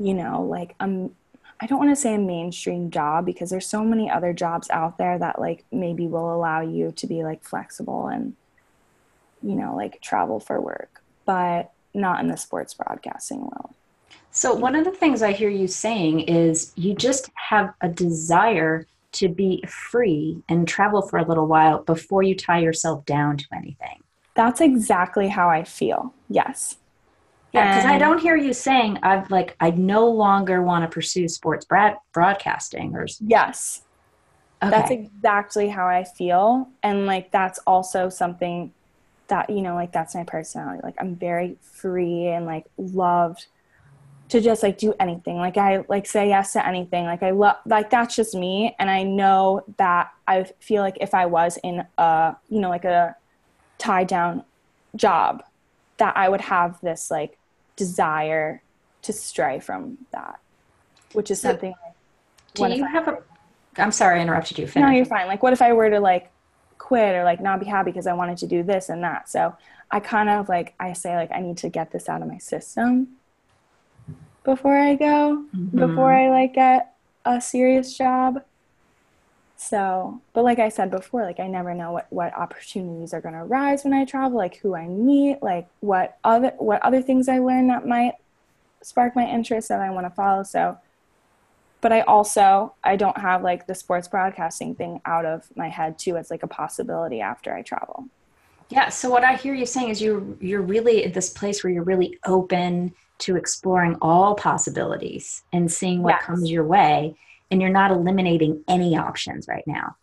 you 0.00 0.14
know, 0.14 0.42
like 0.42 0.74
um, 0.80 1.14
I 1.60 1.66
don't 1.66 1.78
want 1.78 1.90
to 1.90 2.00
say 2.00 2.14
a 2.14 2.18
mainstream 2.18 2.90
job 2.90 3.26
because 3.26 3.50
there's 3.50 3.66
so 3.66 3.84
many 3.84 4.10
other 4.10 4.32
jobs 4.32 4.70
out 4.70 4.96
there 4.96 5.18
that 5.18 5.38
like 5.38 5.64
maybe 5.70 6.06
will 6.06 6.34
allow 6.34 6.62
you 6.62 6.90
to 6.92 7.06
be 7.06 7.22
like 7.22 7.44
flexible 7.44 8.06
and, 8.06 8.34
you 9.42 9.54
know, 9.54 9.76
like 9.76 10.00
travel 10.00 10.40
for 10.40 10.58
work, 10.58 11.02
but 11.26 11.72
not 11.92 12.20
in 12.20 12.28
the 12.28 12.36
sports 12.36 12.72
broadcasting 12.72 13.40
world. 13.40 13.74
So, 14.30 14.54
one 14.54 14.74
of 14.74 14.84
the 14.84 14.90
things 14.90 15.22
I 15.22 15.32
hear 15.32 15.50
you 15.50 15.66
saying 15.66 16.20
is 16.20 16.72
you 16.76 16.94
just 16.94 17.30
have 17.34 17.74
a 17.82 17.88
desire 17.88 18.86
to 19.12 19.28
be 19.28 19.62
free 19.68 20.42
and 20.48 20.66
travel 20.66 21.02
for 21.02 21.18
a 21.18 21.26
little 21.26 21.46
while 21.46 21.82
before 21.82 22.22
you 22.22 22.34
tie 22.34 22.60
yourself 22.60 23.04
down 23.04 23.36
to 23.36 23.44
anything. 23.52 24.02
That's 24.34 24.60
exactly 24.60 25.28
how 25.28 25.50
I 25.50 25.64
feel. 25.64 26.14
Yes. 26.28 26.76
Yeah, 27.52 27.74
because 27.74 27.90
I 27.90 27.98
don't 27.98 28.20
hear 28.20 28.36
you 28.36 28.52
saying 28.52 28.98
I've 29.02 29.30
like 29.30 29.56
I 29.60 29.70
no 29.70 30.08
longer 30.08 30.62
want 30.62 30.84
to 30.84 30.88
pursue 30.88 31.28
sports 31.28 31.64
broad- 31.64 31.98
broadcasting 32.12 32.94
or 32.94 33.06
yes. 33.20 33.82
Okay. 34.62 34.70
That's 34.70 34.90
exactly 34.90 35.68
how 35.68 35.86
I 35.86 36.04
feel, 36.04 36.68
and 36.82 37.06
like 37.06 37.30
that's 37.30 37.58
also 37.66 38.08
something 38.10 38.72
that 39.28 39.48
you 39.48 39.62
know, 39.62 39.74
like 39.74 39.90
that's 39.90 40.14
my 40.14 40.24
personality. 40.24 40.80
Like 40.82 40.96
I'm 41.00 41.16
very 41.16 41.56
free 41.62 42.26
and 42.26 42.44
like 42.44 42.66
loved 42.76 43.46
to 44.30 44.40
just 44.40 44.62
like 44.62 44.78
do 44.78 44.94
anything. 45.00 45.38
Like 45.38 45.56
I 45.56 45.84
like 45.88 46.06
say 46.06 46.28
yes 46.28 46.52
to 46.52 46.66
anything. 46.66 47.04
Like 47.04 47.22
I 47.22 47.30
love 47.30 47.56
like 47.66 47.90
that's 47.90 48.14
just 48.14 48.34
me 48.34 48.76
and 48.78 48.88
I 48.88 49.02
know 49.02 49.64
that 49.78 50.12
I 50.28 50.44
feel 50.60 50.82
like 50.82 50.98
if 51.00 51.14
I 51.14 51.26
was 51.26 51.58
in 51.64 51.84
a, 51.98 52.36
you 52.48 52.60
know, 52.60 52.68
like 52.68 52.84
a 52.84 53.16
tie 53.78 54.04
down 54.04 54.44
job 54.94 55.42
that 55.96 56.16
I 56.16 56.28
would 56.28 56.42
have 56.42 56.80
this 56.80 57.10
like 57.10 57.38
desire 57.80 58.62
to 59.00 59.12
stray 59.12 59.58
from 59.58 59.96
that. 60.12 60.38
Which 61.12 61.30
is 61.30 61.40
something 61.40 61.74
so, 62.54 62.62
like, 62.62 62.72
Do 62.72 62.78
you 62.78 62.86
have 62.86 63.08
a 63.08 63.18
I'm 63.78 63.90
sorry 63.90 64.18
I 64.18 64.22
interrupted 64.22 64.58
you. 64.58 64.66
Finish. 64.66 64.86
No, 64.86 64.94
you're 64.94 65.06
fine. 65.06 65.26
Like 65.26 65.42
what 65.42 65.54
if 65.54 65.62
I 65.62 65.72
were 65.72 65.88
to 65.88 65.98
like 65.98 66.30
quit 66.76 67.14
or 67.14 67.24
like 67.24 67.40
not 67.40 67.58
be 67.58 67.66
happy 67.66 67.90
because 67.90 68.06
I 68.06 68.12
wanted 68.12 68.36
to 68.38 68.46
do 68.46 68.62
this 68.62 68.90
and 68.90 69.02
that. 69.02 69.30
So 69.30 69.56
I 69.90 70.00
kind 70.00 70.28
of 70.28 70.48
like 70.48 70.74
I 70.78 70.92
say 70.92 71.16
like 71.16 71.32
I 71.32 71.40
need 71.40 71.56
to 71.58 71.70
get 71.70 71.90
this 71.90 72.08
out 72.08 72.20
of 72.20 72.28
my 72.28 72.38
system 72.38 73.08
before 74.44 74.78
I 74.78 74.94
go, 74.94 75.44
mm-hmm. 75.56 75.78
before 75.78 76.12
I 76.12 76.28
like 76.28 76.54
get 76.54 76.94
a 77.24 77.40
serious 77.40 77.96
job. 77.96 78.42
So, 79.62 80.22
but 80.32 80.42
like 80.42 80.58
I 80.58 80.70
said 80.70 80.90
before, 80.90 81.22
like 81.22 81.38
I 81.38 81.46
never 81.46 81.74
know 81.74 81.92
what 81.92 82.06
what 82.08 82.34
opportunities 82.34 83.12
are 83.12 83.20
going 83.20 83.34
to 83.34 83.42
arise 83.42 83.84
when 83.84 83.92
I 83.92 84.06
travel, 84.06 84.38
like 84.38 84.56
who 84.56 84.74
I 84.74 84.86
meet, 84.88 85.42
like 85.42 85.68
what 85.80 86.16
other 86.24 86.54
what 86.56 86.80
other 86.80 87.02
things 87.02 87.28
I 87.28 87.40
learn 87.40 87.66
that 87.68 87.86
might 87.86 88.14
spark 88.82 89.14
my 89.14 89.28
interest 89.28 89.68
that 89.68 89.80
I 89.80 89.90
want 89.90 90.06
to 90.06 90.10
follow. 90.10 90.44
So, 90.44 90.78
but 91.82 91.92
I 91.92 92.00
also 92.00 92.72
I 92.82 92.96
don't 92.96 93.18
have 93.18 93.42
like 93.42 93.66
the 93.66 93.74
sports 93.74 94.08
broadcasting 94.08 94.74
thing 94.76 95.02
out 95.04 95.26
of 95.26 95.46
my 95.56 95.68
head 95.68 95.98
too 95.98 96.16
as 96.16 96.30
like 96.30 96.42
a 96.42 96.48
possibility 96.48 97.20
after 97.20 97.54
I 97.54 97.60
travel. 97.60 98.06
Yeah, 98.70 98.88
so 98.88 99.10
what 99.10 99.24
I 99.24 99.34
hear 99.34 99.52
you 99.52 99.66
saying 99.66 99.90
is 99.90 100.00
you 100.00 100.38
you're 100.40 100.62
really 100.62 101.04
at 101.04 101.12
this 101.12 101.28
place 101.28 101.62
where 101.62 101.70
you're 101.70 101.82
really 101.82 102.18
open 102.24 102.94
to 103.18 103.36
exploring 103.36 103.98
all 104.00 104.34
possibilities 104.36 105.42
and 105.52 105.70
seeing 105.70 106.02
what 106.02 106.14
yes. 106.14 106.24
comes 106.24 106.50
your 106.50 106.64
way 106.64 107.14
and 107.50 107.60
you're 107.60 107.70
not 107.70 107.90
eliminating 107.90 108.62
any 108.68 108.96
options 108.96 109.48
right 109.48 109.66
now. 109.66 109.96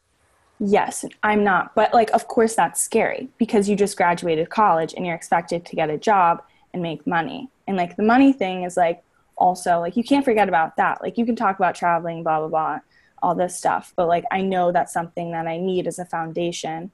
Yes 0.59 1.05
i'm 1.21 1.43
not 1.43 1.75
but 1.75 1.93
like 1.93 2.09
of 2.11 2.27
course 2.27 2.55
that's 2.55 2.81
scary 2.81 3.29
because 3.37 3.69
you 3.69 3.75
just 3.75 3.95
graduated 3.95 4.49
college 4.49 4.95
and 4.95 5.05
you're 5.05 5.13
expected 5.13 5.63
to 5.67 5.75
get 5.75 5.91
a 5.91 5.97
job 5.99 6.41
and 6.73 6.81
make 6.81 7.05
money. 7.05 7.49
And 7.67 7.77
like 7.77 7.95
the 7.95 8.03
money 8.03 8.33
thing 8.33 8.63
is 8.63 8.75
like 8.75 9.03
also 9.35 9.79
like 9.79 9.95
you 9.95 10.03
can't 10.03 10.25
forget 10.25 10.47
about 10.47 10.77
that. 10.77 11.01
Like 11.03 11.17
you 11.17 11.25
can 11.27 11.35
talk 11.35 11.57
about 11.57 11.75
traveling 11.75 12.23
blah 12.23 12.39
blah 12.39 12.47
blah 12.47 12.79
all 13.21 13.35
this 13.35 13.57
stuff 13.57 13.93
but 13.95 14.07
like 14.07 14.23
i 14.31 14.41
know 14.41 14.71
that's 14.71 14.93
something 14.93 15.31
that 15.31 15.47
i 15.47 15.57
need 15.57 15.87
as 15.87 15.99
a 15.99 16.05
foundation 16.05 16.91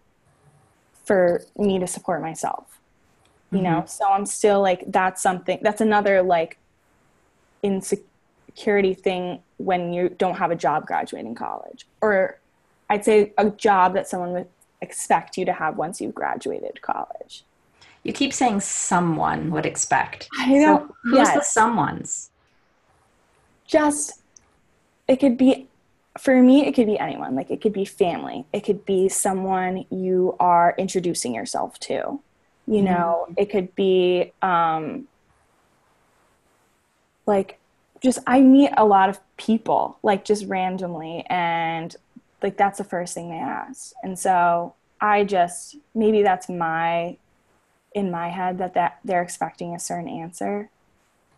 for 1.03 1.41
me 1.57 1.79
to 1.79 1.87
support 1.87 2.21
myself 2.21 2.79
you 3.51 3.59
mm-hmm. 3.59 3.65
know 3.65 3.85
so 3.85 4.05
i'm 4.09 4.25
still 4.25 4.61
like 4.61 4.83
that's 4.87 5.21
something 5.21 5.59
that's 5.61 5.81
another 5.81 6.21
like 6.21 6.57
insecurity 8.53 8.93
thing 8.93 9.39
when 9.57 9.93
you 9.93 10.09
don't 10.09 10.35
have 10.35 10.51
a 10.51 10.55
job 10.55 10.85
graduating 10.85 11.35
college. 11.35 11.85
Or 12.01 12.39
i'd 12.89 13.03
say 13.05 13.31
a 13.37 13.49
job 13.49 13.93
that 13.93 14.07
someone 14.07 14.33
would 14.33 14.47
expect 14.81 15.37
you 15.37 15.45
to 15.45 15.53
have 15.53 15.77
once 15.77 16.01
you've 16.01 16.13
graduated 16.13 16.81
college. 16.81 17.43
You 18.03 18.11
keep 18.11 18.33
saying 18.33 18.59
someone 18.59 19.49
would 19.51 19.65
expect. 19.65 20.27
I 20.37 20.51
know 20.51 20.87
so 20.87 20.95
who's 21.03 21.19
yes. 21.19 21.33
the 21.33 21.41
someone's? 21.41 22.29
Just 23.65 24.21
it 25.07 25.17
could 25.17 25.37
be 25.37 25.67
for 26.19 26.41
me 26.41 26.67
it 26.67 26.73
could 26.73 26.87
be 26.87 26.99
anyone. 26.99 27.35
Like 27.35 27.49
it 27.49 27.61
could 27.61 27.73
be 27.73 27.85
family. 27.85 28.45
It 28.51 28.61
could 28.65 28.85
be 28.85 29.07
someone 29.09 29.85
you 29.89 30.35
are 30.39 30.75
introducing 30.77 31.33
yourself 31.33 31.79
to. 31.81 31.93
You 31.93 32.21
mm-hmm. 32.67 32.85
know 32.85 33.27
it 33.37 33.49
could 33.49 33.73
be 33.75 34.33
um 34.41 35.07
like 37.25 37.57
just 38.03 38.19
i 38.27 38.39
meet 38.39 38.71
a 38.77 38.85
lot 38.85 39.09
of 39.09 39.19
people 39.37 39.97
like 40.03 40.25
just 40.25 40.45
randomly 40.45 41.25
and 41.29 41.95
like 42.41 42.57
that's 42.57 42.77
the 42.77 42.83
first 42.83 43.13
thing 43.13 43.29
they 43.29 43.37
ask 43.37 43.93
and 44.03 44.17
so 44.17 44.73
i 45.01 45.23
just 45.23 45.77
maybe 45.95 46.21
that's 46.21 46.49
my 46.49 47.15
in 47.93 48.11
my 48.11 48.29
head 48.29 48.57
that 48.57 48.73
that 48.73 48.99
they're 49.05 49.21
expecting 49.21 49.75
a 49.75 49.79
certain 49.79 50.09
answer 50.09 50.69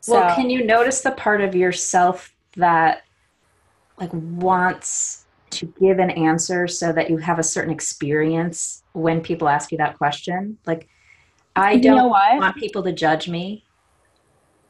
so, 0.02 0.14
well 0.14 0.36
can 0.36 0.50
you 0.50 0.66
notice 0.66 1.02
the 1.02 1.12
part 1.12 1.42
of 1.42 1.56
yourself 1.56 2.34
that 2.56 3.04
like 4.00 4.12
wants 4.14 5.26
to 5.52 5.72
give 5.80 6.00
an 6.00 6.10
answer 6.12 6.68
so 6.68 6.92
that 6.92 7.10
you 7.10 7.18
have 7.18 7.40
a 7.40 7.44
certain 7.44 7.72
experience 7.72 8.84
when 8.94 9.22
people 9.22 9.48
ask 9.48 9.72
you 9.72 9.78
that 9.78 9.98
question 9.98 10.58
like 10.66 10.90
I 11.56 11.78
don't 11.78 12.10
want 12.10 12.56
people 12.58 12.84
to 12.84 12.92
judge 12.92 13.30
me. 13.30 13.64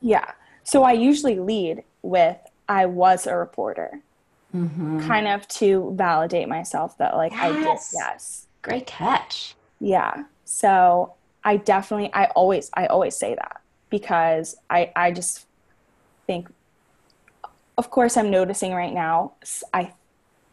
Yeah. 0.02 0.32
So 0.65 0.84
I 0.84 0.93
usually 0.93 1.39
lead 1.39 1.84
with 2.01 2.38
I 2.67 2.88
was 2.88 3.27
a 3.27 3.38
reporter. 3.38 4.01
Mm-hmm. 4.53 5.07
Kind 5.07 5.27
of 5.27 5.48
to 5.50 5.93
validate 5.95 6.50
myself 6.50 6.98
that 6.98 7.15
like 7.15 7.31
yes. 7.31 7.41
I 7.41 7.51
did 7.51 7.79
yes. 7.93 8.48
Great 8.62 8.88
catch. 8.88 9.55
Yeah. 9.79 10.24
So 10.45 11.13
I 11.43 11.57
definitely 11.57 12.12
I 12.13 12.25
always 12.36 12.69
I 12.74 12.88
always 12.88 13.15
say 13.15 13.36
that 13.36 13.62
because 13.89 14.55
I 14.69 14.91
I 14.95 15.12
just 15.12 15.45
think 16.25 16.50
of 17.77 17.91
course 17.91 18.17
I'm 18.17 18.31
noticing 18.31 18.74
right 18.74 18.93
now 18.93 19.34
I 19.74 19.93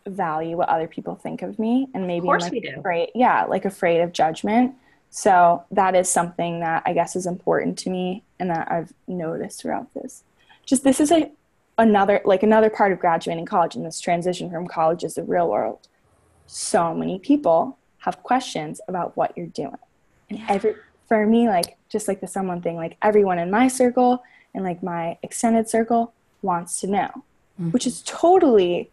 value 0.07 0.57
what 0.57 0.69
other 0.69 0.89
people 0.89 1.15
think 1.15 1.43
of 1.43 1.59
me 1.59 1.89
and 1.95 2.07
maybe 2.07 2.29
I'm 2.29 2.39
like 2.39 2.65
afraid 2.77 3.11
yeah, 3.15 3.45
like 3.45 3.65
afraid 3.65 4.01
of 4.01 4.13
judgment 4.13 4.75
so 5.15 5.63
that 5.71 5.95
is 5.95 6.09
something 6.09 6.61
that 6.61 6.83
I 6.87 6.95
guess 6.95 7.17
is 7.17 7.27
important 7.27 7.79
to 7.81 7.91
me 7.91 8.25
and 8.41 8.49
that 8.49 8.73
I've 8.73 8.95
noticed 9.07 9.61
throughout 9.61 9.93
this. 9.93 10.25
Just 10.65 10.85
this 10.85 11.01
is 11.01 11.13
a 11.13 11.31
another 11.77 12.23
like 12.25 12.43
another 12.43 12.71
part 12.71 12.93
of 12.93 12.99
graduating 12.99 13.45
college 13.45 13.77
and 13.77 13.85
this 13.85 14.01
transition 14.01 14.51
from 14.51 14.67
college 14.67 15.05
is 15.05 15.15
the 15.15 15.23
real 15.23 15.51
world. 15.51 15.87
So 16.47 16.95
many 16.95 17.19
people 17.19 17.77
have 17.99 18.23
questions 18.23 18.81
about 18.89 19.15
what 19.15 19.37
you're 19.37 19.47
doing. 19.47 19.77
And 20.31 20.41
every 20.49 20.77
for 21.09 21.27
me, 21.27 21.47
like 21.47 21.77
just 21.91 22.09
like 22.09 22.23
the 22.23 22.27
someone 22.27 22.63
thing, 22.63 22.77
like 22.77 22.97
everyone 23.03 23.39
in 23.39 23.51
my 23.51 23.69
circle 23.69 24.23
and 24.55 24.65
like 24.65 24.83
my 24.83 25.19
extended 25.23 25.69
circle 25.69 26.15
wants 26.41 26.81
to 26.81 26.87
know, 26.87 27.11
mm-hmm. 27.61 27.71
which 27.71 27.87
is 27.87 28.03
totally 28.07 28.91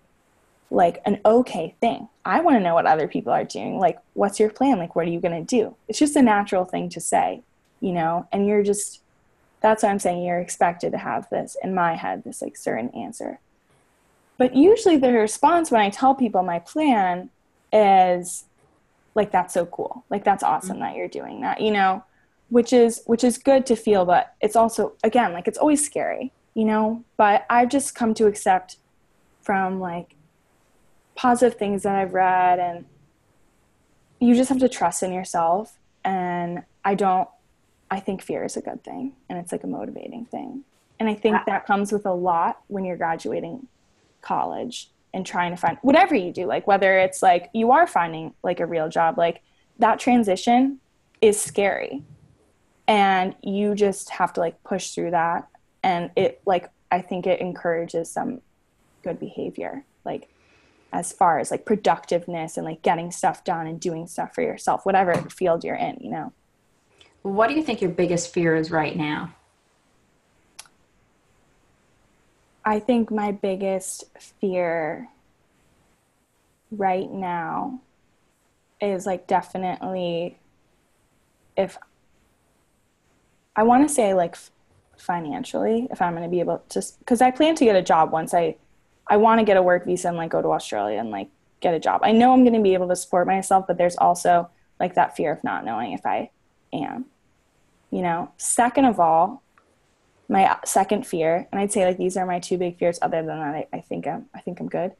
like 0.72 1.02
an 1.06 1.20
okay 1.26 1.76
thing. 1.82 2.08
I 2.26 2.42
want 2.42 2.58
to 2.58 2.64
know 2.64 2.76
what 2.76 2.86
other 2.86 3.08
people 3.08 3.34
are 3.34 3.44
doing. 3.44 3.80
Like, 3.80 4.00
what's 4.14 4.40
your 4.40 4.50
plan? 4.50 4.78
Like, 4.78 4.96
what 4.96 5.08
are 5.08 5.12
you 5.12 5.20
going 5.20 5.46
to 5.46 5.58
do? 5.58 5.76
It's 5.88 6.00
just 6.00 6.16
a 6.16 6.22
natural 6.22 6.66
thing 6.66 6.90
to 6.90 7.00
say, 7.00 7.42
you 7.80 7.92
know, 7.92 8.28
and 8.32 8.46
you're 8.46 8.64
just, 8.64 9.02
that's 9.62 9.84
what 9.84 9.90
I'm 9.90 10.00
saying. 10.00 10.24
You're 10.24 10.40
expected 10.40 10.92
to 10.92 11.00
have 11.00 11.30
this 11.30 11.58
in 11.64 11.74
my 11.74 11.96
head, 11.96 12.24
this 12.24 12.42
like 12.42 12.56
certain 12.56 12.90
answer. 12.90 13.40
But 14.38 14.56
usually 14.56 14.98
the 14.98 15.12
response 15.12 15.72
when 15.72 15.82
I 15.82 15.90
tell 15.90 16.14
people 16.16 16.44
my 16.44 16.60
plan 16.60 17.30
is 17.74 18.46
like, 19.16 19.32
that's 19.32 19.54
so 19.54 19.66
cool. 19.66 20.06
Like, 20.10 20.24
that's 20.24 20.44
awesome 20.44 20.78
mm-hmm. 20.78 20.82
that 20.84 20.96
you're 20.96 21.08
doing 21.08 21.42
that, 21.42 21.62
you 21.62 21.72
know, 21.72 22.04
which 22.50 22.74
is, 22.74 23.02
which 23.06 23.24
is 23.24 23.38
good 23.38 23.66
to 23.66 23.76
feel, 23.76 24.06
but 24.06 24.36
it's 24.40 24.56
also, 24.56 24.94
again, 25.04 25.34
like, 25.34 25.48
it's 25.48 25.58
always 25.58 25.84
scary, 25.84 26.32
you 26.54 26.64
know, 26.64 27.04
but 27.18 27.46
I've 27.50 27.70
just 27.70 27.96
come 27.96 28.14
to 28.14 28.28
accept 28.28 28.78
from 29.42 29.80
like 29.80 30.16
positive 31.20 31.56
things 31.56 31.84
that 31.84 31.98
I've 31.98 32.14
read 32.14 32.60
and 32.60 32.86
you 34.22 34.36
just 34.36 34.48
have 34.48 34.60
to 34.60 34.70
trust 34.70 35.04
in 35.04 35.12
yourself 35.12 35.78
and 36.06 36.64
I 36.86 36.96
don't 36.96 37.28
I 37.92 38.00
think 38.00 38.22
fear 38.22 38.46
is 38.46 38.56
a 38.56 38.62
good 38.62 38.86
thing 38.86 39.12
and 39.28 39.38
it's 39.38 39.52
like 39.52 39.66
a 39.66 39.68
motivating 39.68 40.24
thing. 40.24 40.64
And 40.98 41.10
I 41.10 41.16
think 41.16 41.36
that 41.46 41.66
comes 41.66 41.92
with 41.92 42.06
a 42.06 42.14
lot 42.14 42.62
when 42.68 42.86
you're 42.86 42.96
graduating 42.96 43.68
college 44.22 44.92
and 45.14 45.26
trying 45.26 45.52
to 45.52 45.58
find 45.58 45.78
whatever 45.82 46.16
you 46.16 46.32
do, 46.32 46.46
like 46.46 46.66
whether 46.68 46.98
it's 46.98 47.22
like 47.22 47.50
you 47.54 47.72
are 47.72 47.86
finding 47.86 48.34
like 48.42 48.62
a 48.62 48.66
real 48.66 48.88
job, 48.88 49.18
like 49.18 49.42
that 49.78 50.00
transition 50.00 50.80
is 51.20 51.38
scary. 51.38 52.02
and 52.88 53.36
you 53.44 53.76
just 53.76 54.10
have 54.10 54.32
to 54.34 54.40
like 54.40 54.64
push 54.64 54.92
through 54.92 55.12
that 55.12 55.50
and 55.84 56.12
it 56.16 56.42
like 56.46 56.70
i 56.92 57.02
think 57.02 57.28
it 57.28 57.42
encourages 57.42 58.10
some 58.10 58.42
good 59.04 59.20
behavior 59.20 59.84
like 60.06 60.30
as 60.92 61.12
far 61.12 61.40
as 61.40 61.52
like 61.52 61.66
productiveness 61.66 62.58
and 62.58 62.66
like 62.66 62.82
getting 62.82 63.12
stuff 63.12 63.44
done 63.44 63.68
and 63.68 63.80
doing 63.80 64.08
stuff 64.08 64.34
for 64.34 64.42
yourself 64.42 64.86
whatever 64.86 65.14
field 65.30 65.64
you're 65.64 65.76
in 65.76 65.98
you 66.02 66.10
know? 66.10 66.32
What 67.22 67.48
do 67.50 67.56
you 67.56 67.64
think 67.64 67.82
your 67.82 67.92
biggest 67.92 68.34
fear 68.34 68.56
is 68.56 68.72
right 68.72 68.96
now? 68.96 69.34
I 72.64 72.80
think 72.80 73.12
my 73.12 73.32
biggest 73.32 74.06
fear 74.40 75.10
right 76.72 77.12
now 77.12 77.82
is 78.80 79.06
like 79.06 79.28
definitely 79.28 80.38
if 81.58 81.78
I 83.56 83.64
want 83.64 83.88
to 83.88 83.94
say 83.94 84.14
like 84.14 84.38
financially, 84.98 85.88
if 85.92 86.02
I'm 86.02 86.14
going 86.14 86.24
to 86.24 86.30
be 86.30 86.40
able 86.40 86.64
to, 86.70 86.82
because 87.00 87.22
I 87.22 87.32
plan 87.32 87.56
to 87.56 87.66
get 87.66 87.76
a 87.76 87.82
job 87.82 88.12
once 88.12 88.34
I, 88.34 88.56
I 89.10 89.18
want 89.18 89.40
to 89.40 89.46
get 89.46 89.58
a 89.58 89.62
work 89.62 89.86
visa 89.86 90.08
and 90.08 90.18
like 90.18 90.32
go 90.32 90.42
to 90.42 90.50
Australia 90.50 91.00
and 91.00 91.10
like 91.10 91.30
get 91.60 91.74
a 91.74 91.80
job. 91.80 92.02
I 92.04 92.12
know 92.12 92.32
I'm 92.34 92.44
going 92.44 92.54
to 92.54 92.62
be 92.62 92.74
able 92.74 92.88
to 92.90 92.96
support 92.96 93.28
myself, 93.28 93.66
but 93.68 93.78
there's 93.78 93.98
also 93.98 94.50
like 94.80 94.96
that 94.96 95.16
fear 95.16 95.32
of 95.32 95.44
not 95.44 95.66
knowing 95.66 95.94
if 95.94 96.06
I 96.06 96.30
am, 96.72 97.06
you 97.92 98.02
know. 98.02 98.32
Second 98.38 98.86
of 98.86 99.00
all, 99.00 99.44
my 100.30 100.58
second 100.64 101.06
fear, 101.06 101.48
and 101.52 101.60
I'd 101.60 101.72
say 101.72 101.86
like 101.86 101.98
these 101.98 102.16
are 102.16 102.26
my 102.26 102.40
two 102.40 102.58
big 102.58 102.78
fears. 102.78 103.00
Other 103.02 103.18
than 103.24 103.40
that, 103.40 103.56
I, 103.56 103.68
I 103.74 103.82
think 103.82 104.08
I'm, 104.08 104.28
I 104.34 104.42
think 104.42 104.60
I'm 104.60 104.70
good, 104.70 104.94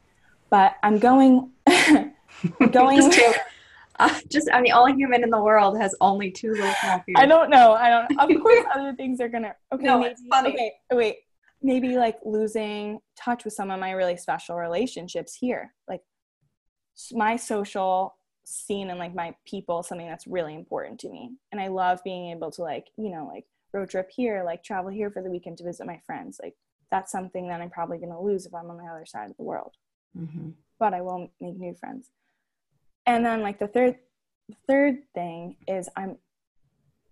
but 0.50 0.74
I'm 0.82 0.98
going, 0.98 1.50
going. 2.70 3.12
Uh, 3.98 4.18
just 4.30 4.48
I'm 4.50 4.62
the 4.62 4.72
only 4.72 4.94
human 4.94 5.22
in 5.22 5.28
the 5.28 5.38
world 5.38 5.78
has 5.78 5.94
only 6.00 6.30
two 6.30 6.52
little 6.52 6.72
small 6.80 7.00
fears. 7.00 7.16
I 7.18 7.26
don't 7.26 7.50
know. 7.50 7.74
I 7.74 7.90
don't. 7.90 8.18
Of 8.18 8.42
course, 8.42 8.64
other 8.74 8.94
things 8.94 9.20
are 9.20 9.28
gonna. 9.28 9.54
Okay, 9.74 9.84
no, 9.84 9.98
maybe, 9.98 10.12
it's 10.12 10.22
funny. 10.26 10.54
Okay, 10.54 10.72
wait. 10.90 11.16
Maybe 11.62 11.96
like 11.96 12.18
losing 12.24 13.00
touch 13.16 13.44
with 13.44 13.54
some 13.54 13.70
of 13.70 13.80
my 13.80 13.90
really 13.90 14.16
special 14.16 14.56
relationships 14.56 15.34
here, 15.34 15.74
like 15.88 16.00
my 17.12 17.36
social 17.36 18.16
scene 18.44 18.90
and 18.90 18.98
like 18.98 19.14
my 19.14 19.34
people, 19.46 19.82
something 19.82 20.08
that's 20.08 20.26
really 20.26 20.54
important 20.54 20.98
to 21.00 21.10
me. 21.10 21.32
And 21.52 21.60
I 21.60 21.68
love 21.68 22.02
being 22.02 22.30
able 22.30 22.50
to 22.52 22.62
like 22.62 22.88
you 22.96 23.10
know 23.10 23.30
like 23.32 23.44
road 23.72 23.90
trip 23.90 24.10
here, 24.10 24.42
like 24.44 24.64
travel 24.64 24.90
here 24.90 25.10
for 25.10 25.22
the 25.22 25.30
weekend 25.30 25.58
to 25.58 25.64
visit 25.64 25.86
my 25.86 26.00
friends. 26.06 26.40
Like 26.42 26.54
that's 26.90 27.12
something 27.12 27.48
that 27.48 27.60
I'm 27.60 27.70
probably 27.70 27.98
gonna 27.98 28.20
lose 28.20 28.46
if 28.46 28.54
I'm 28.54 28.70
on 28.70 28.78
the 28.78 28.84
other 28.90 29.06
side 29.06 29.30
of 29.30 29.36
the 29.36 29.42
world. 29.42 29.74
Mm-hmm. 30.18 30.50
But 30.78 30.94
I 30.94 31.02
will 31.02 31.30
make 31.40 31.58
new 31.58 31.74
friends 31.74 32.10
and 33.06 33.24
then 33.24 33.42
like 33.42 33.58
the 33.58 33.66
third 33.66 33.96
the 34.48 34.56
third 34.66 34.98
thing 35.14 35.56
is 35.66 35.88
i'm 35.96 36.16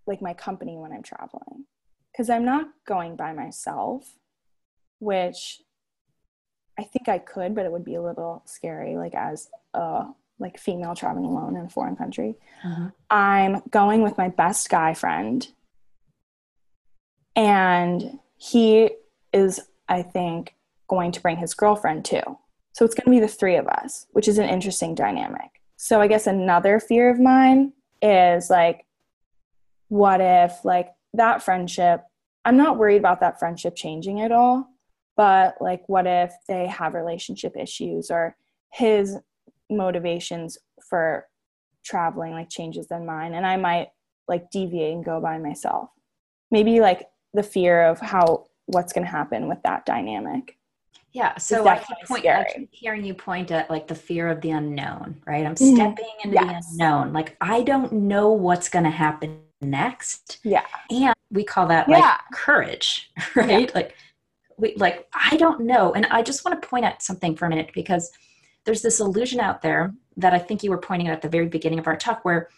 like 0.06 0.22
my 0.22 0.34
company 0.34 0.76
when 0.76 0.92
i'm 0.92 1.02
traveling 1.02 1.64
because 2.12 2.30
i'm 2.30 2.44
not 2.44 2.68
going 2.86 3.16
by 3.16 3.32
myself 3.32 4.14
which 4.98 5.60
i 6.78 6.82
think 6.82 7.08
i 7.08 7.18
could 7.18 7.54
but 7.54 7.64
it 7.64 7.72
would 7.72 7.84
be 7.84 7.94
a 7.94 8.02
little 8.02 8.42
scary 8.46 8.96
like 8.96 9.14
as 9.14 9.48
a 9.74 10.04
like 10.40 10.58
female 10.58 10.94
traveling 10.94 11.24
alone 11.24 11.56
in 11.56 11.64
a 11.64 11.68
foreign 11.68 11.96
country. 11.96 12.36
Uh-huh. 12.64 12.90
i'm 13.10 13.62
going 13.70 14.02
with 14.02 14.16
my 14.18 14.28
best 14.28 14.68
guy 14.70 14.94
friend. 14.94 15.48
And 17.36 18.18
he 18.36 18.90
is 19.32 19.60
i 19.88 20.02
think 20.02 20.54
going 20.88 21.12
to 21.12 21.20
bring 21.20 21.36
his 21.36 21.54
girlfriend 21.54 22.04
too. 22.04 22.38
So 22.72 22.84
it's 22.84 22.94
going 22.94 23.04
to 23.06 23.10
be 23.10 23.20
the 23.20 23.32
three 23.32 23.56
of 23.56 23.66
us 23.66 24.06
which 24.12 24.28
is 24.28 24.38
an 24.38 24.48
interesting 24.48 24.94
dynamic. 24.94 25.50
So 25.76 26.00
I 26.00 26.08
guess 26.08 26.26
another 26.26 26.80
fear 26.80 27.08
of 27.08 27.20
mine 27.20 27.72
is 28.02 28.50
like, 28.50 28.84
what 29.88 30.20
if 30.20 30.64
like 30.64 30.90
that 31.14 31.42
friendship, 31.42 32.02
I'm 32.44 32.56
not 32.56 32.78
worried 32.78 32.98
about 32.98 33.20
that 33.20 33.38
friendship 33.38 33.76
changing 33.76 34.20
at 34.20 34.32
all, 34.32 34.68
but 35.18 35.56
like, 35.60 35.82
what 35.88 36.06
if 36.06 36.32
they 36.46 36.66
have 36.68 36.94
relationship 36.94 37.56
issues 37.56 38.08
or 38.10 38.36
his 38.72 39.18
motivations 39.68 40.56
for 40.88 41.26
traveling 41.84 42.32
like 42.32 42.48
changes 42.48 42.86
than 42.88 43.04
mine 43.04 43.34
and 43.34 43.46
I 43.46 43.56
might 43.56 43.88
like 44.28 44.50
deviate 44.50 44.94
and 44.94 45.04
go 45.04 45.20
by 45.20 45.38
myself. 45.38 45.90
Maybe 46.50 46.80
like 46.80 47.08
the 47.34 47.42
fear 47.42 47.82
of 47.86 47.98
how 47.98 48.46
what's 48.66 48.92
going 48.92 49.04
to 49.04 49.10
happen 49.10 49.48
with 49.48 49.58
that 49.64 49.84
dynamic. 49.86 50.56
Yeah, 51.12 51.36
so 51.38 51.66
I 51.66 51.78
keep, 51.78 51.96
point, 52.06 52.26
I 52.26 52.44
keep 52.54 52.68
hearing 52.70 53.04
you 53.04 53.14
point 53.14 53.50
at 53.50 53.70
like 53.70 53.88
the 53.88 53.94
fear 53.94 54.28
of 54.28 54.40
the 54.42 54.50
unknown, 54.50 55.20
right? 55.26 55.44
I'm 55.46 55.54
Mhm. 55.54 55.74
stepping 55.74 56.06
into 56.22 56.34
Yes. 56.36 56.66
the 56.76 56.84
unknown. 56.84 57.12
Like 57.12 57.36
I 57.40 57.62
don't 57.62 57.92
know 57.92 58.30
what's 58.30 58.68
going 58.68 58.84
to 58.84 58.90
happen 58.90 59.40
next, 59.62 60.38
Yeah. 60.44 60.64
and 60.90 61.14
we 61.30 61.42
call 61.44 61.66
that 61.68 61.88
like 61.88 62.04
courage, 62.32 63.10
right? 63.34 63.74
Like 63.74 63.96
we 64.58 64.74
like 64.76 65.08
I 65.14 65.36
don't 65.36 65.60
know, 65.60 65.92
and 65.94 66.06
I 66.06 66.22
just 66.22 66.44
want 66.44 66.60
to 66.60 66.68
point 66.68 66.84
out 66.84 67.02
something 67.02 67.34
for 67.36 67.46
a 67.46 67.48
minute 67.48 67.70
because 67.74 68.10
there's 68.64 68.82
this 68.82 69.00
illusion 69.00 69.40
out 69.40 69.62
there 69.62 69.94
that 70.16 70.34
I 70.34 70.38
think 70.38 70.62
you 70.62 70.70
were 70.70 70.78
pointing 70.78 71.08
out 71.08 71.14
at 71.14 71.22
the 71.22 71.28
very 71.28 71.46
beginning 71.46 71.78
of 71.78 71.86
our 71.86 71.96
talk, 71.96 72.24
where 72.24 72.48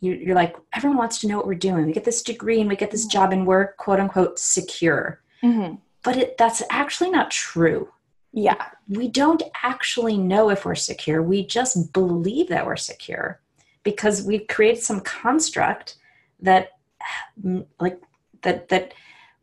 you, 0.00 0.12
you're 0.12 0.34
like 0.34 0.56
everyone 0.74 0.98
wants 0.98 1.20
to 1.20 1.28
know 1.28 1.36
what 1.36 1.46
we're 1.46 1.54
doing. 1.54 1.86
We 1.86 1.92
get 1.92 2.04
this 2.04 2.22
degree 2.22 2.60
and 2.60 2.68
we 2.68 2.76
get 2.76 2.90
this 2.90 3.06
Mhm. 3.06 3.10
job 3.10 3.32
and 3.32 3.46
we're 3.46 3.68
quote 3.74 4.00
unquote 4.00 4.38
secure, 4.38 5.20
Mm-hmm. 5.42 5.76
but 6.02 6.16
it, 6.16 6.36
that's 6.36 6.62
actually 6.70 7.10
not 7.10 7.30
true 7.30 7.88
Yeah. 8.32 8.56
we 8.88 9.08
don't 9.08 9.42
actually 9.62 10.18
know 10.18 10.50
if 10.50 10.64
we're 10.64 10.74
secure. 10.74 11.22
We 11.22 11.46
just 11.46 11.92
believe 11.92 12.48
that 12.48 12.66
we're 12.66 12.76
secure 12.76 13.40
because 13.84 14.22
we've 14.22 14.46
created 14.48 14.82
some 14.82 15.00
construct 15.00 15.96
that, 16.40 16.70
like, 17.78 17.98
that, 18.42 18.68
that 18.70 18.92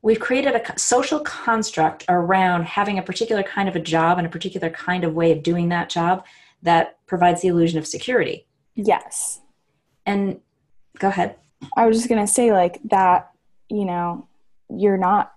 we've 0.01 0.19
created 0.19 0.55
a 0.55 0.79
social 0.79 1.19
construct 1.19 2.05
around 2.09 2.65
having 2.65 2.97
a 2.97 3.03
particular 3.03 3.43
kind 3.43 3.69
of 3.69 3.75
a 3.75 3.79
job 3.79 4.17
and 4.17 4.25
a 4.25 4.29
particular 4.29 4.69
kind 4.69 5.03
of 5.03 5.13
way 5.13 5.31
of 5.31 5.43
doing 5.43 5.69
that 5.69 5.89
job 5.89 6.25
that 6.63 6.97
provides 7.05 7.41
the 7.41 7.47
illusion 7.47 7.77
of 7.77 7.87
security. 7.87 8.45
Yes. 8.75 9.41
And 10.05 10.39
go 10.99 11.09
ahead. 11.09 11.35
I 11.77 11.85
was 11.85 11.97
just 11.97 12.09
gonna 12.09 12.27
say 12.27 12.51
like 12.51 12.79
that, 12.85 13.31
you 13.69 13.85
know, 13.85 14.27
you're 14.69 14.97
not 14.97 15.33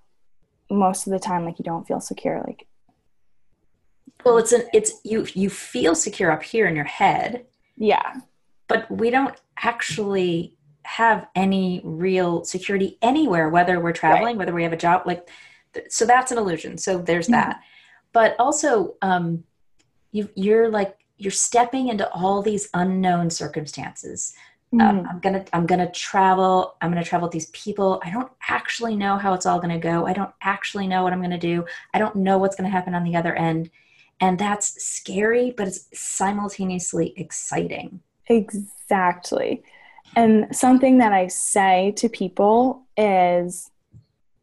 most 0.71 1.07
of 1.07 1.13
the 1.13 1.19
time 1.19 1.45
like 1.45 1.59
you 1.59 1.65
don't 1.65 1.87
feel 1.87 2.01
secure. 2.01 2.43
Like 2.47 2.67
Well, 4.25 4.39
it's 4.39 4.53
an 4.53 4.63
it's 4.73 5.01
you 5.05 5.27
you 5.35 5.51
feel 5.51 5.95
secure 5.95 6.31
up 6.31 6.43
here 6.43 6.67
in 6.67 6.75
your 6.75 6.85
head, 6.85 7.45
yeah. 7.77 8.21
but 8.69 8.91
we 8.91 9.11
don't 9.11 9.35
actually 9.59 10.54
have 10.85 11.27
any 11.35 11.81
real 11.85 12.45
security 12.45 12.99
anywhere 13.03 13.49
whether 13.49 13.81
we're 13.81 13.93
traveling 13.93 14.37
whether 14.37 14.53
we 14.53 14.63
have 14.63 14.73
a 14.73 14.77
job 14.77 15.03
like 15.07 15.29
th- 15.73 15.87
so 15.91 16.05
that's 16.05 16.31
an 16.31 16.39
illusion 16.39 16.77
so 16.79 16.99
there's 16.99 17.29
Mhm. 17.29 17.33
that. 17.33 17.61
But 18.13 18.37
also 18.39 18.95
um 19.03 19.45
you 20.13 20.29
you're 20.37 20.69
like 20.69 20.97
you're 21.17 21.31
stepping 21.33 21.89
into 21.89 22.09
all 22.13 22.43
these 22.43 22.69
unknown 22.75 23.31
circumstances. 23.31 24.35
Um, 24.81 25.07
i'm 25.09 25.21
gonna 25.21 25.45
i'm 25.53 25.67
gonna 25.67 25.91
travel 25.93 26.75
i'm 26.81 26.91
gonna 26.91 27.05
travel 27.05 27.27
with 27.27 27.33
these 27.33 27.51
people. 27.51 28.01
I 28.05 28.11
don't 28.11 28.31
actually 28.49 28.97
know 28.97 29.17
how 29.17 29.33
it's 29.33 29.47
all 29.47 29.61
gonna 29.61 29.79
go. 29.79 30.05
I 30.07 30.13
don't 30.13 30.33
actually 30.43 30.89
know 30.89 31.03
what 31.05 31.13
i'm 31.13 31.23
gonna 31.23 31.39
do. 31.39 31.65
I 31.93 31.99
don't 32.01 32.17
know 32.17 32.39
what's 32.39 32.57
gonna 32.57 32.71
happen 32.71 32.95
on 32.95 33.05
the 33.05 33.15
other 33.17 33.35
end. 33.37 33.71
And 34.21 34.39
that's 34.39 34.85
scary 34.85 35.53
but 35.57 35.69
it's 35.69 35.87
simultaneously 35.95 37.15
exciting. 37.17 38.01
Exactly. 38.27 39.63
And 40.17 40.55
something 40.55 40.99
that 40.99 41.13
I 41.13 41.29
say 41.29 41.93
to 41.97 42.09
people 42.09 42.87
is 42.97 43.71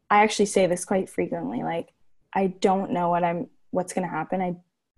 I 0.10 0.24
actually 0.24 0.48
say 0.48 0.68
this 0.68 0.84
quite 0.84 1.10
frequently 1.10 1.64
like 1.64 1.94
I 2.34 2.48
don't 2.48 2.92
know 2.92 3.10
what 3.10 3.24
I'm 3.24 3.48
what's 3.72 3.94
going 3.94 4.08
to 4.08 4.14
happen. 4.14 4.42
I 4.42 4.56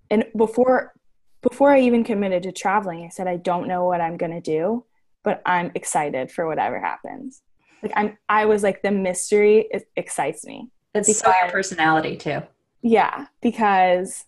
and 0.09 0.25
before 0.35 0.93
before 1.41 1.71
I 1.71 1.81
even 1.81 2.03
committed 2.03 2.43
to 2.43 2.51
traveling, 2.51 3.05
I 3.05 3.09
said 3.09 3.27
I 3.27 3.37
don't 3.37 3.67
know 3.67 3.85
what 3.85 4.01
I'm 4.01 4.17
going 4.17 4.31
to 4.31 4.41
do, 4.41 4.85
but 5.23 5.41
I'm 5.45 5.71
excited 5.75 6.31
for 6.31 6.47
whatever 6.47 6.79
happens. 6.79 7.41
Like 7.81 7.93
I'm 7.95 8.17
I 8.29 8.45
was 8.45 8.63
like 8.63 8.81
the 8.81 8.91
mystery 8.91 9.67
it 9.71 9.87
excites 9.95 10.45
me. 10.45 10.69
it's 10.93 11.19
so 11.19 11.33
your 11.41 11.51
personality 11.51 12.15
too 12.15 12.41
Yeah, 12.81 13.27
because 13.41 14.25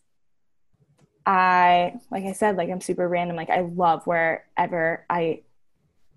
I, 1.25 1.95
like 2.11 2.25
I 2.25 2.33
said, 2.33 2.55
like 2.55 2.69
I'm 2.69 2.81
super 2.81 3.07
random. 3.07 3.35
Like 3.35 3.49
I 3.49 3.61
love 3.61 4.05
wherever 4.05 5.05
I 5.09 5.41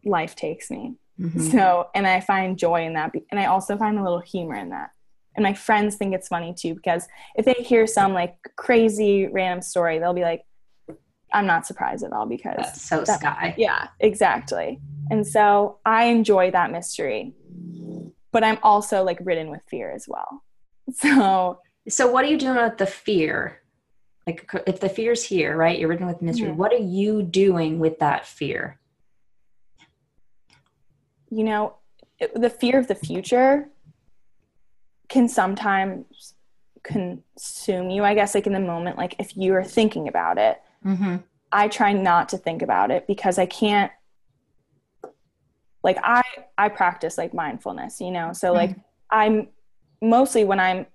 life 0.04 0.34
takes 0.36 0.70
me. 0.70 0.94
Mhm. 1.20 1.50
So, 1.50 1.88
and 1.94 2.06
I 2.06 2.20
find 2.20 2.56
joy 2.58 2.84
in 2.86 2.94
that, 2.94 3.12
and 3.30 3.40
I 3.40 3.46
also 3.46 3.76
find 3.76 3.98
a 3.98 4.02
little 4.02 4.20
humor 4.20 4.54
in 4.54 4.70
that. 4.70 4.90
And 5.36 5.42
my 5.42 5.52
friends 5.54 5.96
think 5.96 6.14
it's 6.14 6.28
funny 6.28 6.54
too 6.56 6.74
because 6.74 7.06
if 7.36 7.44
they 7.44 7.54
hear 7.54 7.86
some 7.86 8.12
like 8.12 8.36
crazy 8.56 9.26
random 9.28 9.62
story, 9.62 9.98
they'll 9.98 10.14
be 10.14 10.22
like, 10.22 10.42
"I'm 11.32 11.46
not 11.46 11.66
surprised 11.66 12.04
at 12.04 12.12
all," 12.12 12.26
because 12.26 12.56
That's 12.56 12.82
so 12.82 13.02
that- 13.04 13.20
sky. 13.20 13.54
yeah, 13.58 13.88
exactly. 14.00 14.80
And 15.10 15.26
so 15.26 15.78
I 15.84 16.04
enjoy 16.04 16.50
that 16.52 16.70
mystery, 16.70 17.34
but 18.32 18.44
I'm 18.44 18.58
also 18.62 19.02
like 19.04 19.18
ridden 19.22 19.50
with 19.50 19.62
fear 19.68 19.90
as 19.90 20.06
well. 20.08 20.42
So 20.94 21.60
So 21.88 22.10
what 22.10 22.24
are 22.24 22.28
you 22.28 22.38
doing 22.38 22.56
with 22.56 22.78
the 22.78 22.86
fear? 22.86 23.60
Like 24.26 24.50
if 24.66 24.80
the 24.80 24.88
fear's 24.88 25.24
here, 25.24 25.56
right? 25.56 25.78
You're 25.78 25.88
ridden 25.88 26.06
with 26.06 26.20
mystery. 26.20 26.48
Mhm. 26.50 26.56
What 26.56 26.72
are 26.72 26.76
you 27.00 27.22
doing 27.22 27.78
with 27.78 27.98
that 28.00 28.26
fear? 28.26 28.78
You 31.30 31.44
know, 31.44 31.74
it, 32.18 32.34
the 32.34 32.50
fear 32.50 32.78
of 32.78 32.88
the 32.88 32.94
future 32.94 33.68
can 35.08 35.28
sometimes 35.28 36.34
consume 36.82 37.90
you 37.90 38.04
i 38.04 38.14
guess 38.14 38.34
like 38.34 38.46
in 38.46 38.52
the 38.52 38.60
moment 38.60 38.96
like 38.96 39.14
if 39.18 39.36
you 39.36 39.54
are 39.54 39.64
thinking 39.64 40.08
about 40.08 40.38
it 40.38 40.60
mm-hmm. 40.84 41.16
i 41.52 41.68
try 41.68 41.92
not 41.92 42.28
to 42.28 42.38
think 42.38 42.62
about 42.62 42.90
it 42.90 43.06
because 43.06 43.38
i 43.38 43.46
can't 43.46 43.92
like 45.82 45.98
i 46.02 46.22
i 46.56 46.68
practice 46.68 47.18
like 47.18 47.34
mindfulness 47.34 48.00
you 48.00 48.10
know 48.10 48.32
so 48.32 48.52
like 48.52 48.70
mm-hmm. 48.70 48.80
i'm 49.10 49.48
mostly 50.00 50.44
when 50.44 50.60
i'm 50.60 50.86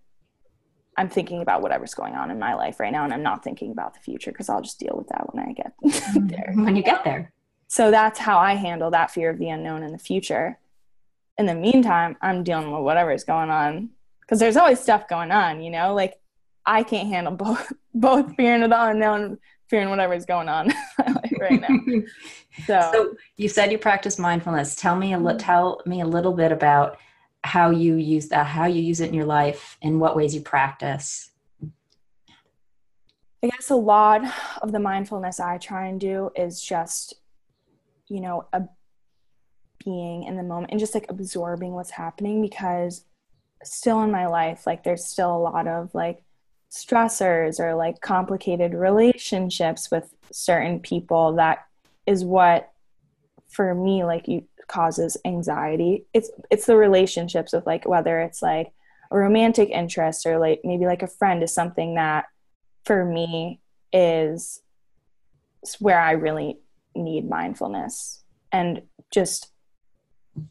i'm 0.97 1.09
thinking 1.09 1.41
about 1.41 1.61
whatever's 1.61 1.93
going 1.93 2.15
on 2.15 2.31
in 2.31 2.39
my 2.39 2.53
life 2.53 2.79
right 2.79 2.91
now 2.91 3.03
and 3.03 3.13
i'm 3.13 3.23
not 3.23 3.43
thinking 3.43 3.71
about 3.71 3.93
the 3.93 3.99
future 3.99 4.31
because 4.31 4.49
i'll 4.49 4.61
just 4.61 4.79
deal 4.79 4.95
with 4.97 5.07
that 5.09 5.33
when 5.33 5.45
i 5.45 5.51
get 5.51 5.73
mm-hmm. 5.83 6.27
there 6.27 6.53
when 6.55 6.75
you 6.75 6.83
get 6.83 7.03
there 7.03 7.31
so 7.73 7.89
that's 7.89 8.19
how 8.19 8.37
i 8.37 8.53
handle 8.53 8.91
that 8.91 9.09
fear 9.09 9.31
of 9.31 9.39
the 9.39 9.49
unknown 9.49 9.81
in 9.81 9.91
the 9.91 9.97
future. 9.97 10.59
In 11.39 11.47
the 11.47 11.55
meantime 11.55 12.15
i'm 12.21 12.43
dealing 12.43 12.71
with 12.71 12.83
whatever's 12.83 13.23
going 13.23 13.49
on 13.49 13.89
because 14.21 14.39
there's 14.39 14.57
always 14.57 14.79
stuff 14.79 15.07
going 15.07 15.31
on 15.31 15.59
you 15.59 15.71
know? 15.71 15.95
Like 15.95 16.19
i 16.67 16.83
can't 16.83 17.07
handle 17.07 17.33
both 17.45 17.73
both 17.95 18.35
fearing 18.35 18.61
of 18.61 18.69
the 18.69 18.85
unknown 18.85 19.39
fearing 19.69 19.89
whatever's 19.89 20.25
going 20.25 20.49
on 20.49 20.71
right 21.39 21.61
now. 21.61 21.69
So, 22.67 22.89
so 22.93 23.15
you 23.35 23.49
said 23.49 23.71
you 23.71 23.79
practice 23.79 24.19
mindfulness. 24.19 24.75
Tell 24.75 24.95
me 24.95 25.13
a 25.13 25.17
li- 25.17 25.39
tell 25.39 25.81
me 25.87 26.01
a 26.01 26.05
little 26.05 26.33
bit 26.33 26.51
about 26.51 26.99
how 27.43 27.71
you 27.71 27.95
use 27.95 28.27
that 28.27 28.45
how 28.45 28.65
you 28.65 28.79
use 28.79 29.01
it 29.01 29.07
in 29.07 29.15
your 29.15 29.25
life 29.25 29.75
and 29.81 29.99
what 29.99 30.15
ways 30.15 30.35
you 30.35 30.41
practice. 30.41 31.31
I 33.41 33.47
guess 33.47 33.71
a 33.71 33.75
lot 33.75 34.21
of 34.61 34.71
the 34.71 34.79
mindfulness 34.79 35.39
i 35.39 35.57
try 35.57 35.87
and 35.87 35.99
do 35.99 36.29
is 36.35 36.61
just 36.61 37.15
you 38.13 38.21
know 38.21 38.45
a 38.53 38.61
being 39.83 40.23
in 40.23 40.37
the 40.37 40.43
moment 40.43 40.71
and 40.71 40.79
just 40.79 40.93
like 40.93 41.09
absorbing 41.09 41.73
what's 41.73 41.91
happening 41.91 42.41
because 42.41 43.05
still 43.63 44.01
in 44.03 44.11
my 44.11 44.27
life 44.27 44.65
like 44.65 44.83
there's 44.83 45.05
still 45.05 45.35
a 45.35 45.39
lot 45.39 45.67
of 45.67 45.93
like 45.93 46.23
stressors 46.71 47.59
or 47.59 47.75
like 47.75 47.99
complicated 48.01 48.73
relationships 48.73 49.91
with 49.91 50.13
certain 50.31 50.79
people 50.79 51.35
that 51.35 51.65
is 52.05 52.23
what 52.23 52.71
for 53.49 53.75
me 53.75 54.03
like 54.03 54.27
you 54.27 54.45
causes 54.67 55.17
anxiety. 55.25 56.05
It's 56.13 56.31
it's 56.49 56.65
the 56.65 56.77
relationships 56.77 57.53
with 57.53 57.65
like 57.65 57.87
whether 57.87 58.19
it's 58.19 58.41
like 58.41 58.71
a 59.11 59.17
romantic 59.17 59.69
interest 59.69 60.25
or 60.25 60.39
like 60.39 60.61
maybe 60.63 60.85
like 60.85 61.03
a 61.03 61.07
friend 61.07 61.43
is 61.43 61.53
something 61.53 61.95
that 61.95 62.25
for 62.85 63.05
me 63.05 63.61
is 63.91 64.61
where 65.79 65.99
i 65.99 66.11
really 66.11 66.57
need 66.95 67.29
mindfulness 67.29 68.23
and 68.51 68.81
just 69.11 69.49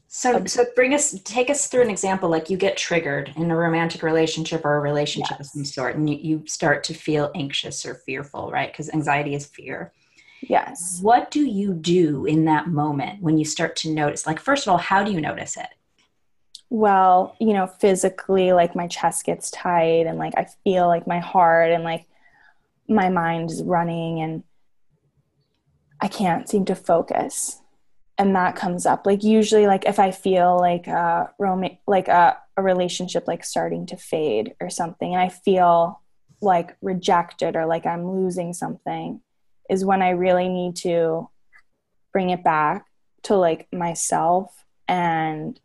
so, 0.07 0.37
um, 0.37 0.47
so 0.47 0.65
bring 0.77 0.95
us, 0.95 1.19
take 1.25 1.51
us 1.51 1.67
through 1.67 1.83
an 1.83 1.91
example. 1.91 2.29
Like 2.29 2.49
you 2.49 2.57
get 2.57 2.77
triggered 2.77 3.33
in 3.37 3.51
a 3.51 3.57
romantic 3.57 4.03
relationship 4.03 4.65
or 4.65 4.77
a 4.77 4.81
relationship 4.81 5.39
yes. 5.39 5.41
of 5.41 5.47
some 5.47 5.65
sort, 5.65 5.97
and 5.97 6.09
you, 6.09 6.17
you 6.17 6.47
start 6.47 6.85
to 6.85 6.95
feel 6.95 7.33
anxious 7.35 7.85
or 7.85 7.95
fearful, 7.95 8.51
right? 8.51 8.71
Because 8.71 8.91
anxiety 8.91 9.35
is 9.35 9.47
fear. 9.47 9.93
Yes. 10.41 11.01
What 11.03 11.31
do 11.31 11.45
you 11.45 11.73
do 11.73 12.27
in 12.27 12.45
that 12.47 12.69
moment 12.69 13.23
when 13.23 13.39
you 13.39 13.45
start 13.45 13.77
to 13.77 13.93
notice? 13.93 14.27
Like, 14.27 14.41
first 14.41 14.67
of 14.67 14.73
all, 14.73 14.79
how 14.79 15.03
do 15.03 15.13
you 15.13 15.21
notice 15.21 15.57
it? 15.57 15.69
Well, 16.69 17.37
you 17.39 17.53
know, 17.53 17.67
physically, 17.67 18.53
like 18.53 18.75
my 18.75 18.87
chest 18.87 19.25
gets 19.25 19.51
tight, 19.51 20.07
and 20.07 20.19
like 20.19 20.35
I 20.37 20.47
feel 20.65 20.87
like 20.87 21.07
my 21.07 21.19
heart 21.19 21.71
and 21.71 21.85
like 21.85 22.07
my 22.89 23.09
mind 23.09 23.51
is 23.51 23.63
running, 23.63 24.21
and 24.21 24.43
I 26.03 26.09
can't 26.09 26.49
seem 26.49 26.65
to 26.67 26.75
focus. 26.75 27.61
And 28.19 28.37
that 28.37 28.57
comes 28.57 28.85
up. 28.85 29.07
Like 29.07 29.23
usually 29.23 29.67
like 29.67 29.87
if 29.87 29.99
i 29.99 30.11
feel 30.11 30.59
like 30.59 30.87
a 30.87 31.31
rom- 31.39 31.79
like 31.87 32.09
a, 32.09 32.37
a 32.57 32.63
relationship 32.63 33.27
like 33.27 33.45
starting 33.45 33.87
to 33.87 33.97
fade 33.97 34.55
or 34.61 34.69
something 34.69 35.13
and 35.13 35.23
i 35.23 35.29
feel 35.29 36.01
like 36.41 36.77
rejected 36.83 37.57
or 37.57 37.67
like 37.67 37.87
i'm 37.87 38.11
losing 38.11 38.53
something 38.53 39.21
is 39.71 39.85
when 39.85 40.03
i 40.03 40.11
really 40.11 40.49
need 40.49 40.77
to 40.77 41.29
bring 42.13 42.31
it 42.31 42.45
back 42.45 42.85
to 43.23 43.35
like 43.37 43.69
myself 43.73 44.65
and 44.89 45.59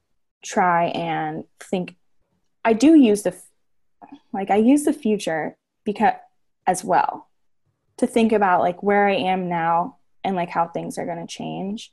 try 0.43 0.85
and 0.85 1.43
think 1.59 1.95
i 2.63 2.73
do 2.73 2.95
use 2.95 3.23
the 3.23 3.35
like 4.31 4.49
i 4.49 4.55
use 4.55 4.85
the 4.85 4.93
future 4.93 5.57
because 5.83 6.13
as 6.65 6.83
well 6.83 7.27
to 7.97 8.07
think 8.07 8.31
about 8.31 8.61
like 8.61 8.81
where 8.83 9.07
i 9.07 9.15
am 9.15 9.49
now 9.49 9.97
and 10.23 10.35
like 10.35 10.49
how 10.49 10.67
things 10.67 10.97
are 10.97 11.05
going 11.05 11.25
to 11.25 11.31
change 11.31 11.91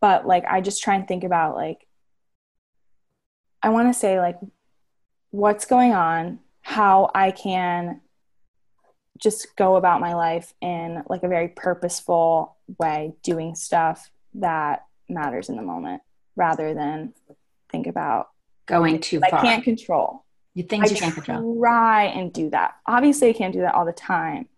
but 0.00 0.26
like 0.26 0.44
i 0.48 0.60
just 0.60 0.82
try 0.82 0.94
and 0.94 1.06
think 1.06 1.24
about 1.24 1.54
like 1.54 1.86
i 3.62 3.68
want 3.68 3.88
to 3.92 3.98
say 3.98 4.18
like 4.18 4.38
what's 5.30 5.64
going 5.64 5.92
on 5.92 6.38
how 6.62 7.10
i 7.14 7.30
can 7.30 8.00
just 9.18 9.54
go 9.56 9.76
about 9.76 10.00
my 10.00 10.14
life 10.14 10.54
in 10.60 11.02
like 11.08 11.22
a 11.22 11.28
very 11.28 11.48
purposeful 11.48 12.56
way 12.78 13.12
doing 13.22 13.54
stuff 13.54 14.10
that 14.34 14.86
matters 15.08 15.48
in 15.48 15.56
the 15.56 15.62
moment 15.62 16.02
rather 16.36 16.72
than 16.74 17.12
think 17.70 17.86
about 17.86 18.30
going 18.66 19.00
too 19.00 19.20
far. 19.20 19.40
I 19.40 19.42
can't 19.42 19.64
control. 19.64 20.24
You 20.54 20.64
think 20.64 20.90
you 20.90 20.96
can't 20.96 21.14
control. 21.14 21.58
Try 21.60 22.04
and 22.04 22.32
do 22.32 22.50
that. 22.50 22.76
Obviously, 22.86 23.28
I 23.28 23.32
can't 23.32 23.52
do 23.52 23.60
that 23.60 23.74
all 23.74 23.84
the 23.84 23.92
time, 23.92 24.48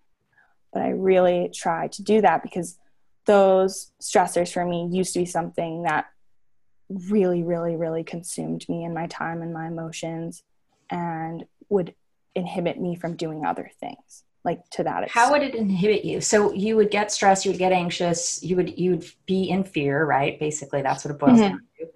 but 0.72 0.82
I 0.82 0.90
really 0.90 1.50
try 1.54 1.88
to 1.88 2.02
do 2.02 2.20
that 2.20 2.42
because 2.42 2.78
those 3.26 3.92
stressors 4.00 4.52
for 4.52 4.64
me 4.64 4.88
used 4.90 5.12
to 5.14 5.20
be 5.20 5.26
something 5.26 5.82
that 5.82 6.06
really, 6.88 7.42
really, 7.42 7.76
really 7.76 8.04
consumed 8.04 8.68
me 8.68 8.84
and 8.84 8.94
my 8.94 9.06
time 9.06 9.42
and 9.42 9.52
my 9.52 9.66
emotions 9.66 10.42
and 10.90 11.44
would 11.68 11.94
inhibit 12.34 12.80
me 12.80 12.96
from 12.96 13.16
doing 13.16 13.44
other 13.44 13.70
things 13.80 14.24
like 14.44 14.68
to 14.70 14.82
that 14.82 15.04
extent. 15.04 15.26
how 15.26 15.30
would 15.30 15.42
it 15.42 15.54
inhibit 15.54 16.04
you 16.04 16.20
so 16.20 16.52
you 16.52 16.76
would 16.76 16.90
get 16.90 17.12
stressed 17.12 17.44
you 17.44 17.50
would 17.50 17.58
get 17.58 17.72
anxious 17.72 18.42
you 18.42 18.56
would 18.56 18.78
you 18.78 18.92
would 18.92 19.04
be 19.26 19.44
in 19.44 19.62
fear 19.62 20.04
right 20.04 20.38
basically 20.40 20.82
that's 20.82 21.04
what 21.04 21.12
it 21.12 21.18
boils 21.18 21.32
mm-hmm. 21.38 21.50
down 21.50 21.60
to 21.78 21.86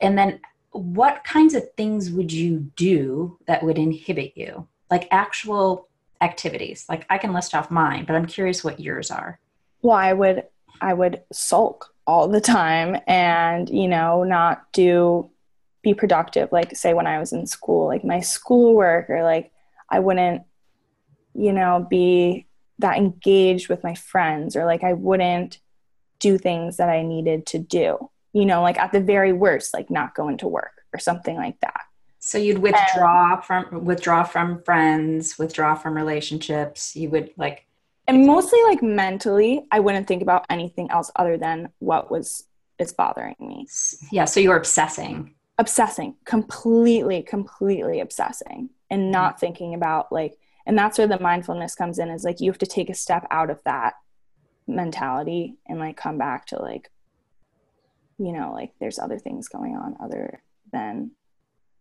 and 0.00 0.18
then 0.18 0.40
what 0.72 1.24
kinds 1.24 1.54
of 1.54 1.62
things 1.76 2.10
would 2.10 2.32
you 2.32 2.70
do 2.76 3.38
that 3.46 3.62
would 3.62 3.78
inhibit 3.78 4.32
you 4.36 4.66
like 4.90 5.08
actual 5.10 5.88
activities 6.20 6.84
like 6.88 7.06
i 7.10 7.18
can 7.18 7.32
list 7.32 7.54
off 7.54 7.70
mine 7.70 8.04
but 8.06 8.16
i'm 8.16 8.26
curious 8.26 8.64
what 8.64 8.80
yours 8.80 9.10
are 9.10 9.38
well 9.82 9.96
i 9.96 10.12
would 10.12 10.44
I 10.80 10.94
would 10.94 11.22
sulk 11.32 11.94
all 12.06 12.28
the 12.28 12.40
time 12.40 13.00
and, 13.06 13.68
you 13.68 13.88
know, 13.88 14.24
not 14.24 14.72
do, 14.72 15.30
be 15.82 15.94
productive. 15.94 16.52
Like, 16.52 16.76
say, 16.76 16.94
when 16.94 17.06
I 17.06 17.18
was 17.18 17.32
in 17.32 17.46
school, 17.46 17.86
like 17.86 18.04
my 18.04 18.20
schoolwork, 18.20 19.10
or 19.10 19.22
like 19.22 19.52
I 19.90 20.00
wouldn't, 20.00 20.42
you 21.34 21.52
know, 21.52 21.86
be 21.88 22.46
that 22.78 22.98
engaged 22.98 23.68
with 23.68 23.82
my 23.82 23.94
friends, 23.94 24.56
or 24.56 24.64
like 24.64 24.84
I 24.84 24.92
wouldn't 24.92 25.58
do 26.18 26.38
things 26.38 26.76
that 26.76 26.88
I 26.88 27.02
needed 27.02 27.46
to 27.46 27.58
do, 27.58 28.10
you 28.32 28.46
know, 28.46 28.62
like 28.62 28.78
at 28.78 28.92
the 28.92 29.00
very 29.00 29.32
worst, 29.32 29.74
like 29.74 29.90
not 29.90 30.14
going 30.14 30.38
to 30.38 30.48
work 30.48 30.82
or 30.92 30.98
something 30.98 31.36
like 31.36 31.60
that. 31.60 31.82
So 32.26 32.38
you'd 32.38 32.58
withdraw 32.58 33.34
and, 33.34 33.44
from 33.44 33.84
withdraw 33.84 34.24
from 34.24 34.60
friends, 34.64 35.38
withdraw 35.38 35.76
from 35.76 35.94
relationships. 35.94 36.96
You 36.96 37.08
would 37.10 37.30
like 37.36 37.66
and 38.08 38.26
mostly 38.26 38.58
like 38.64 38.82
mentally 38.82 39.66
i 39.70 39.80
wouldn't 39.80 40.06
think 40.06 40.22
about 40.22 40.46
anything 40.50 40.90
else 40.90 41.10
other 41.16 41.36
than 41.36 41.68
what 41.78 42.10
was 42.10 42.44
is 42.78 42.92
bothering 42.92 43.36
me 43.40 43.66
yeah 44.12 44.24
so 44.24 44.40
you 44.40 44.50
were 44.50 44.56
obsessing 44.56 45.34
obsessing 45.58 46.14
completely 46.24 47.22
completely 47.22 48.00
obsessing 48.00 48.70
and 48.90 49.10
not 49.10 49.32
mm-hmm. 49.32 49.40
thinking 49.40 49.74
about 49.74 50.12
like 50.12 50.38
and 50.66 50.76
that's 50.76 50.98
where 50.98 51.06
the 51.06 51.18
mindfulness 51.20 51.74
comes 51.74 51.98
in 51.98 52.08
is 52.10 52.24
like 52.24 52.40
you 52.40 52.50
have 52.50 52.58
to 52.58 52.66
take 52.66 52.90
a 52.90 52.94
step 52.94 53.26
out 53.30 53.50
of 53.50 53.62
that 53.64 53.94
mentality 54.66 55.56
and 55.66 55.78
like 55.78 55.96
come 55.96 56.18
back 56.18 56.46
to 56.46 56.60
like 56.60 56.90
you 58.18 58.32
know 58.32 58.52
like 58.52 58.72
there's 58.80 58.98
other 58.98 59.18
things 59.18 59.48
going 59.48 59.76
on 59.76 59.96
other 60.00 60.42
than 60.72 61.10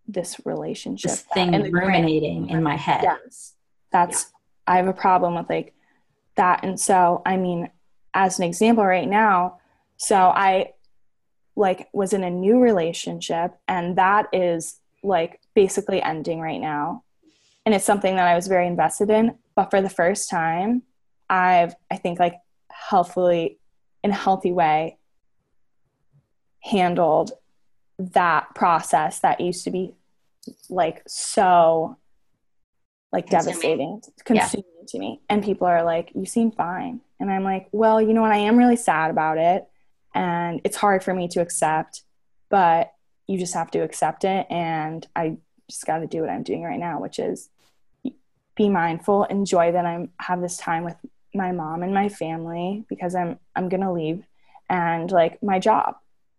this 0.08 0.40
relationship 0.46 1.12
this 1.12 1.22
thing 1.34 1.52
ruminating 1.72 2.50
in 2.50 2.62
my 2.62 2.76
head 2.76 3.02
yes 3.04 3.54
that's 3.92 4.32
yeah. 4.68 4.74
i 4.74 4.78
have 4.78 4.88
a 4.88 4.94
problem 4.94 5.36
with 5.36 5.50
like 5.50 5.76
that. 6.36 6.64
And 6.64 6.80
so, 6.80 7.22
I 7.26 7.38
mean, 7.38 7.70
as 8.14 8.40
an 8.40 8.46
example 8.46 8.86
right 8.86 9.08
now, 9.08 9.60
so 9.98 10.16
I 10.16 10.74
like 11.56 11.88
was 11.94 12.14
in 12.14 12.24
a 12.24 12.30
new 12.30 12.60
relationship 12.60 13.56
and 13.68 13.98
that 13.98 14.28
is 14.34 14.80
like 15.04 15.40
basically 15.54 16.02
ending 16.02 16.42
right 16.42 16.60
now. 16.60 17.04
And 17.66 17.74
it's 17.74 17.86
something 17.86 18.16
that 18.16 18.28
I 18.28 18.36
was 18.36 18.48
very 18.48 18.68
invested 18.68 19.10
in, 19.10 19.38
but 19.56 19.72
for 19.72 19.82
the 19.82 19.90
first 19.90 20.30
time, 20.30 20.84
I've 21.30 21.76
I 21.90 21.98
think 21.98 22.20
like 22.20 22.36
healthfully 22.70 23.58
in 24.04 24.12
a 24.12 24.16
healthy 24.16 24.52
way 24.52 24.98
handled 26.60 27.32
that 27.98 28.54
process 28.56 29.20
that 29.20 29.40
used 29.40 29.64
to 29.64 29.72
be 29.72 29.94
like 30.70 31.02
so 31.08 31.98
like 33.12 33.30
consuming. 33.30 33.46
devastating 33.46 34.02
consuming 34.26 34.66
yeah. 34.80 34.86
to 34.88 35.00
me 35.00 35.22
and 35.30 35.44
people 35.44 35.66
are 35.66 35.84
like 35.84 36.12
you 36.14 36.26
seem 36.26 36.52
fine 36.52 37.00
and 37.20 37.32
i'm 37.32 37.44
like 37.44 37.68
well 37.72 38.02
you 38.02 38.14
know 38.14 38.22
what 38.22 38.32
i 38.32 38.38
am 38.38 38.58
really 38.58 38.76
sad 38.76 39.10
about 39.10 39.38
it 39.38 39.68
and 40.14 40.62
it's 40.64 40.76
hard 40.76 41.04
for 41.04 41.14
me 41.14 41.28
to 41.28 41.42
accept 41.42 42.04
but 42.50 42.92
you 43.28 43.38
just 43.38 43.54
have 43.54 43.72
to 43.72 43.80
accept 43.80 44.24
it. 44.24 44.46
And 44.50 45.06
I 45.16 45.38
just 45.70 45.86
got 45.86 46.00
to 46.00 46.08
do 46.08 46.22
what 46.22 46.30
I'm 46.30 46.44
doing 46.44 46.64
right 46.64 46.80
now, 46.80 47.02
which 47.02 47.20
is 47.20 47.50
be 48.56 48.70
mindful, 48.70 49.26
enjoy 49.26 49.72
that 49.74 49.86
I'm 49.86 50.12
have 50.20 50.42
this 50.42 50.58
time 50.58 50.84
with 50.84 50.96
my 51.34 51.52
mom 51.52 51.84
and 51.84 51.94
my 51.94 52.08
family 52.08 52.86
because 52.88 53.16
I'm 53.16 53.38
I'm 53.56 53.68
gonna 53.68 53.92
leave, 53.92 54.24
and 54.70 55.12
like 55.12 55.44
my 55.44 55.60
job, 55.60 55.96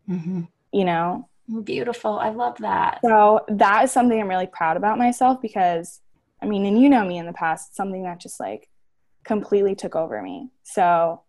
mm-hmm. 0.08 0.42
you 0.72 0.84
know. 0.84 1.28
Beautiful. 1.62 2.18
I 2.18 2.30
love 2.30 2.58
that. 2.58 3.00
So 3.04 3.44
that 3.48 3.84
is 3.84 3.92
something 3.92 4.20
I'm 4.20 4.28
really 4.28 4.48
proud 4.48 4.76
about 4.76 4.98
myself 4.98 5.40
because, 5.40 6.00
I 6.42 6.46
mean, 6.46 6.66
and 6.66 6.80
you 6.80 6.88
know 6.88 7.04
me 7.04 7.18
in 7.18 7.26
the 7.26 7.32
past, 7.32 7.76
something 7.76 8.02
that 8.02 8.20
just 8.20 8.40
like 8.40 8.68
completely 9.24 9.74
took 9.74 9.94
over 9.94 10.20
me. 10.20 10.50
So 10.64 11.22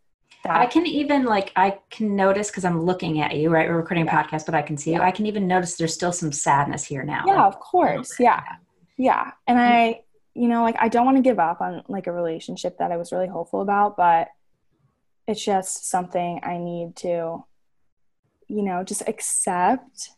that. 0.43 0.55
I 0.55 0.65
can 0.65 0.85
even 0.85 1.25
like 1.25 1.51
I 1.55 1.79
can 1.89 2.15
notice 2.15 2.49
because 2.49 2.65
I'm 2.65 2.81
looking 2.81 3.21
at 3.21 3.35
you, 3.35 3.49
right? 3.49 3.69
We're 3.69 3.77
recording 3.77 4.07
a 4.07 4.11
podcast, 4.11 4.45
but 4.45 4.55
I 4.55 4.61
can 4.61 4.77
see 4.77 4.93
you. 4.93 5.01
I 5.01 5.11
can 5.11 5.25
even 5.25 5.47
notice 5.47 5.75
there's 5.75 5.93
still 5.93 6.11
some 6.11 6.31
sadness 6.31 6.83
here 6.83 7.03
now. 7.03 7.23
Yeah, 7.25 7.43
like, 7.43 7.55
of 7.55 7.59
course. 7.59 8.19
Yeah. 8.19 8.43
Yeah. 8.97 9.31
And 9.45 9.57
mm-hmm. 9.57 9.73
I, 9.73 10.01
you 10.33 10.47
know, 10.47 10.63
like 10.63 10.75
I 10.79 10.89
don't 10.89 11.05
want 11.05 11.17
to 11.17 11.23
give 11.23 11.39
up 11.39 11.61
on 11.61 11.83
like 11.87 12.07
a 12.07 12.11
relationship 12.11 12.79
that 12.79 12.91
I 12.91 12.97
was 12.97 13.11
really 13.11 13.27
hopeful 13.27 13.61
about, 13.61 13.97
but 13.97 14.29
it's 15.27 15.43
just 15.43 15.89
something 15.89 16.39
I 16.43 16.57
need 16.57 16.95
to, 16.97 17.43
you 18.47 18.63
know, 18.63 18.83
just 18.83 19.03
accept 19.07 20.11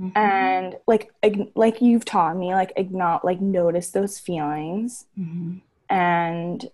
mm-hmm. 0.00 0.16
and 0.16 0.76
like 0.86 1.10
like 1.54 1.80
you've 1.80 2.04
taught 2.04 2.36
me, 2.36 2.54
like 2.54 2.72
acknowledge, 2.76 3.24
like 3.24 3.40
notice 3.40 3.90
those 3.90 4.18
feelings 4.18 5.06
mm-hmm. 5.18 5.58
and 5.88 6.70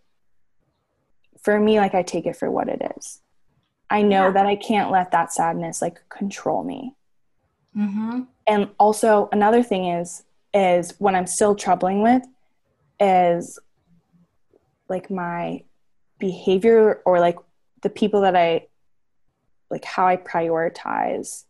for 1.42 1.58
me 1.58 1.78
like 1.78 1.94
i 1.94 2.02
take 2.02 2.26
it 2.26 2.36
for 2.36 2.50
what 2.50 2.68
it 2.68 2.80
is 2.96 3.20
i 3.90 4.00
know 4.00 4.26
yeah. 4.26 4.30
that 4.30 4.46
i 4.46 4.56
can't 4.56 4.90
let 4.90 5.10
that 5.10 5.32
sadness 5.32 5.82
like 5.82 6.00
control 6.08 6.62
me 6.62 6.94
mm-hmm. 7.76 8.22
and 8.46 8.68
also 8.78 9.28
another 9.32 9.62
thing 9.62 9.86
is 9.86 10.24
is 10.54 10.94
what 10.98 11.14
i'm 11.14 11.26
still 11.26 11.54
troubling 11.54 12.02
with 12.02 12.22
is 13.00 13.58
like 14.88 15.10
my 15.10 15.62
behavior 16.18 17.02
or 17.04 17.18
like 17.18 17.36
the 17.82 17.90
people 17.90 18.20
that 18.20 18.36
i 18.36 18.64
like 19.72 19.84
how 19.84 20.06
i 20.06 20.16
prioritize 20.16 21.44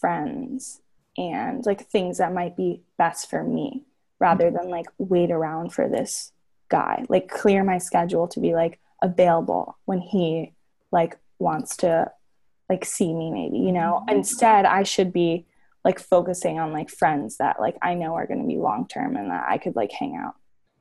friends 0.00 0.80
and 1.18 1.66
like 1.66 1.86
things 1.88 2.18
that 2.18 2.32
might 2.32 2.56
be 2.56 2.82
best 2.96 3.28
for 3.28 3.44
me 3.44 3.84
rather 4.18 4.50
than 4.50 4.70
like 4.70 4.86
wait 4.96 5.30
around 5.30 5.74
for 5.74 5.88
this 5.88 6.32
guy 6.70 7.04
like 7.10 7.28
clear 7.28 7.62
my 7.62 7.76
schedule 7.76 8.26
to 8.26 8.40
be 8.40 8.54
like 8.54 8.80
available 9.02 9.76
when 9.84 10.00
he 10.00 10.54
like 10.90 11.18
wants 11.38 11.76
to 11.76 12.10
like 12.70 12.84
see 12.84 13.12
me 13.12 13.30
maybe 13.30 13.58
you 13.58 13.72
know 13.72 14.02
mm-hmm. 14.02 14.16
instead 14.16 14.64
i 14.64 14.82
should 14.82 15.12
be 15.12 15.44
like 15.84 15.98
focusing 15.98 16.58
on 16.58 16.72
like 16.72 16.88
friends 16.88 17.36
that 17.36 17.60
like 17.60 17.76
i 17.82 17.92
know 17.92 18.14
are 18.14 18.26
going 18.26 18.40
to 18.40 18.46
be 18.46 18.56
long 18.56 18.86
term 18.86 19.16
and 19.16 19.30
that 19.30 19.44
i 19.48 19.58
could 19.58 19.76
like 19.76 19.92
hang 19.92 20.16
out 20.16 20.34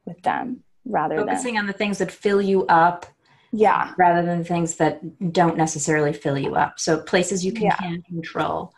with 0.06 0.22
them 0.22 0.64
rather 0.86 1.16
focusing 1.16 1.26
than 1.26 1.36
focusing 1.36 1.58
on 1.58 1.68
the 1.68 1.74
things 1.74 1.98
that 1.98 2.12
fill 2.12 2.42
you 2.42 2.66
up 2.68 3.06
yeah 3.52 3.94
rather 3.98 4.26
than 4.26 4.44
things 4.44 4.76
that 4.76 5.32
don't 5.34 5.58
necessarily 5.58 6.14
fill 6.14 6.38
you 6.38 6.56
up 6.56 6.80
so 6.80 7.00
places 7.00 7.46
you 7.46 7.52
can, 7.52 7.64
yeah. 7.64 7.76
can 7.76 8.02
control 8.04 8.74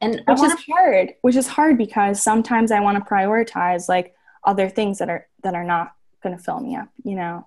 and 0.00 0.22
which 0.26 0.38
wanna- 0.38 0.54
is 0.54 0.64
hard 0.70 1.14
which 1.22 1.36
is 1.36 1.46
hard 1.46 1.78
because 1.78 2.22
sometimes 2.22 2.70
i 2.70 2.80
want 2.80 2.96
to 2.96 3.10
prioritize 3.10 3.88
like 3.88 4.14
other 4.44 4.68
things 4.68 4.98
that 4.98 5.08
are 5.08 5.26
that 5.42 5.54
are 5.54 5.64
not 5.64 5.92
going 6.22 6.36
to 6.36 6.42
fill 6.42 6.60
me 6.60 6.76
up 6.76 6.88
you 7.04 7.14
know 7.14 7.46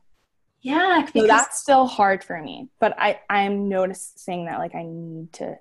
yeah. 0.61 1.05
So 1.07 1.25
that's 1.25 1.59
still 1.59 1.87
hard 1.87 2.23
for 2.23 2.39
me. 2.41 2.69
But 2.79 2.95
I, 2.97 3.19
I'm 3.29 3.67
noticing 3.67 4.45
that 4.45 4.59
like 4.59 4.75
I 4.75 4.83
need 4.83 5.33
to 5.33 5.57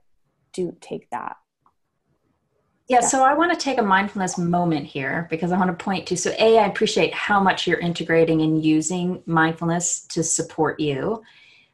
do 0.53 0.77
take 0.81 1.09
that. 1.11 1.37
Yeah, 2.91 2.99
so 2.99 3.23
I 3.23 3.35
want 3.35 3.53
to 3.53 3.57
take 3.57 3.79
a 3.79 3.83
mindfulness 3.83 4.37
moment 4.37 4.85
here 4.85 5.29
because 5.31 5.53
I 5.53 5.59
want 5.59 5.71
to 5.71 5.85
point 5.85 6.09
to 6.09 6.17
so 6.17 6.33
A, 6.41 6.59
I 6.59 6.67
appreciate 6.67 7.15
how 7.15 7.41
much 7.41 7.65
you're 7.65 7.79
integrating 7.79 8.43
and 8.43 8.65
using 8.65 9.23
mindfulness 9.27 10.01
to 10.07 10.25
support 10.25 10.81
you. 10.81 11.23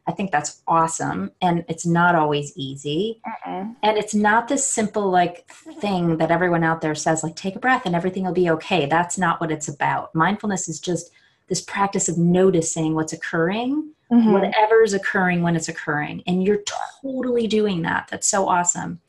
I 0.07 0.13
think 0.13 0.31
that's 0.31 0.61
awesome. 0.69 1.31
And 1.41 1.65
it's 1.71 1.87
not 1.87 2.17
always 2.17 2.53
easy. 2.55 3.23
Uh-uh. 3.27 3.65
And 3.83 3.97
it's 3.97 4.15
not 4.15 4.47
this 4.47 4.67
simple 4.67 5.11
like 5.11 5.49
thing 5.81 6.19
that 6.19 6.31
everyone 6.31 6.63
out 6.63 6.83
there 6.83 6.95
says, 6.95 7.23
like, 7.23 7.35
take 7.35 7.57
a 7.57 7.61
breath 7.61 7.87
and 7.87 7.95
everything 7.95 8.25
will 8.25 8.35
be 8.35 8.51
okay. 8.51 8.85
That's 8.85 9.17
not 9.17 9.41
what 9.41 9.51
it's 9.51 9.69
about. 9.69 10.15
Mindfulness 10.15 10.69
is 10.69 10.81
just 10.81 11.11
this 11.49 11.63
practice 11.63 12.11
of 12.11 12.19
noticing 12.19 12.95
what's 12.95 13.15
occurring, 13.15 13.91
mm-hmm. 14.13 14.33
whatever 14.33 14.83
is 14.83 14.93
occurring 14.93 15.41
when 15.41 15.57
it's 15.57 15.69
occurring. 15.69 16.23
And 16.27 16.45
you're 16.45 16.63
totally 17.03 17.47
doing 17.47 17.81
that. 17.83 18.09
That's 18.11 18.29
so 18.29 18.47
awesome. 18.47 19.01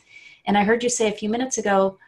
And 0.48 0.58
I 0.58 0.64
heard 0.64 0.84
you 0.84 0.90
say 0.90 1.10
a 1.10 1.16
few 1.16 1.30
minutes 1.30 1.60
ago, 1.60 2.00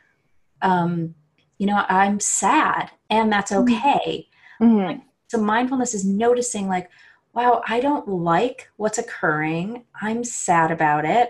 um, 0.61 1.13
you 1.59 1.67
know, 1.67 1.85
I'm 1.87 2.19
sad 2.19 2.89
and 3.09 3.31
that's 3.31 3.51
mm-hmm. 3.51 3.73
okay. 3.73 4.27
Mm-hmm. 4.61 5.01
So 5.27 5.37
mindfulness 5.37 5.93
is 5.93 6.05
noticing, 6.05 6.67
like, 6.67 6.89
wow, 7.33 7.61
I 7.67 7.79
don't 7.79 8.07
like 8.07 8.69
what's 8.77 8.97
occurring. 8.97 9.83
I'm 10.01 10.23
sad 10.23 10.71
about 10.71 11.05
it. 11.05 11.29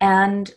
And 0.00 0.52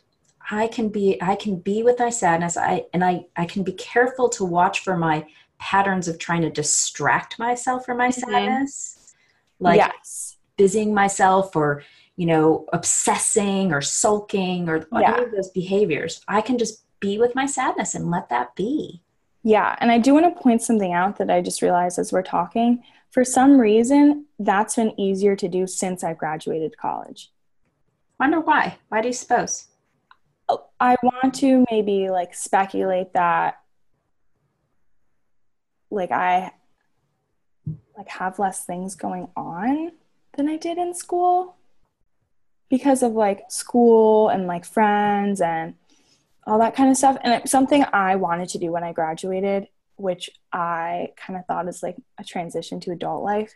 I 0.49 0.67
can 0.67 0.89
be 0.89 1.21
I 1.21 1.35
can 1.35 1.57
be 1.57 1.83
with 1.83 1.99
my 1.99 2.09
sadness. 2.09 2.57
I 2.57 2.85
and 2.93 3.03
I 3.03 3.27
I 3.35 3.45
can 3.45 3.63
be 3.63 3.73
careful 3.73 4.27
to 4.29 4.43
watch 4.43 4.79
for 4.79 4.97
my 4.97 5.25
patterns 5.59 6.07
of 6.07 6.17
trying 6.17 6.41
to 6.41 6.49
distract 6.49 7.39
myself 7.39 7.85
from 7.85 7.97
my 7.97 8.09
mm-hmm. 8.09 8.31
sadness 8.31 9.03
like 9.59 9.77
yes. 9.77 10.37
busying 10.57 10.93
myself 10.93 11.55
or 11.55 11.83
you 12.15 12.25
know 12.25 12.65
obsessing 12.73 13.71
or 13.71 13.81
sulking 13.81 14.69
or 14.69 14.87
yeah. 14.91 15.13
any 15.13 15.25
of 15.25 15.31
those 15.31 15.49
behaviors 15.49 16.21
i 16.27 16.41
can 16.41 16.57
just 16.57 16.83
be 16.99 17.17
with 17.17 17.35
my 17.35 17.45
sadness 17.45 17.95
and 17.95 18.09
let 18.09 18.29
that 18.29 18.55
be. 18.55 19.01
Yeah 19.43 19.75
and 19.79 19.91
i 19.91 19.97
do 19.97 20.13
want 20.13 20.33
to 20.33 20.41
point 20.41 20.61
something 20.61 20.93
out 20.93 21.17
that 21.17 21.29
i 21.29 21.41
just 21.41 21.61
realized 21.61 21.99
as 21.99 22.11
we're 22.11 22.23
talking. 22.23 22.83
For 23.11 23.23
some 23.23 23.59
reason 23.59 24.25
that's 24.39 24.75
been 24.75 24.99
easier 24.99 25.35
to 25.35 25.47
do 25.47 25.67
since 25.67 26.03
i 26.03 26.13
graduated 26.13 26.77
college. 26.77 27.31
Wonder 28.19 28.39
why? 28.39 28.77
Why 28.89 29.01
do 29.01 29.07
you 29.07 29.13
suppose? 29.13 29.67
Oh, 30.49 30.65
I 30.79 30.95
want 31.03 31.35
to 31.35 31.65
maybe 31.69 32.09
like 32.09 32.33
speculate 32.33 33.13
that 33.13 33.59
like 35.91 36.11
I 36.11 36.51
like 37.97 38.09
have 38.09 38.39
less 38.39 38.65
things 38.65 38.95
going 38.95 39.27
on 39.35 39.91
than 40.35 40.49
I 40.49 40.57
did 40.57 40.77
in 40.77 40.93
school 40.93 41.57
because 42.69 43.03
of 43.03 43.13
like 43.13 43.43
school 43.49 44.29
and 44.29 44.47
like 44.47 44.65
friends 44.65 45.41
and 45.41 45.75
all 46.45 46.59
that 46.59 46.75
kind 46.75 46.89
of 46.89 46.97
stuff. 46.97 47.17
And 47.23 47.33
it's 47.33 47.51
something 47.51 47.85
I 47.93 48.15
wanted 48.15 48.49
to 48.49 48.57
do 48.57 48.71
when 48.71 48.83
I 48.83 48.93
graduated, 48.93 49.67
which 49.95 50.29
I 50.51 51.09
kind 51.15 51.39
of 51.39 51.45
thought 51.45 51.67
is 51.67 51.83
like 51.83 51.97
a 52.17 52.23
transition 52.23 52.79
to 52.81 52.91
adult 52.91 53.23
life 53.23 53.55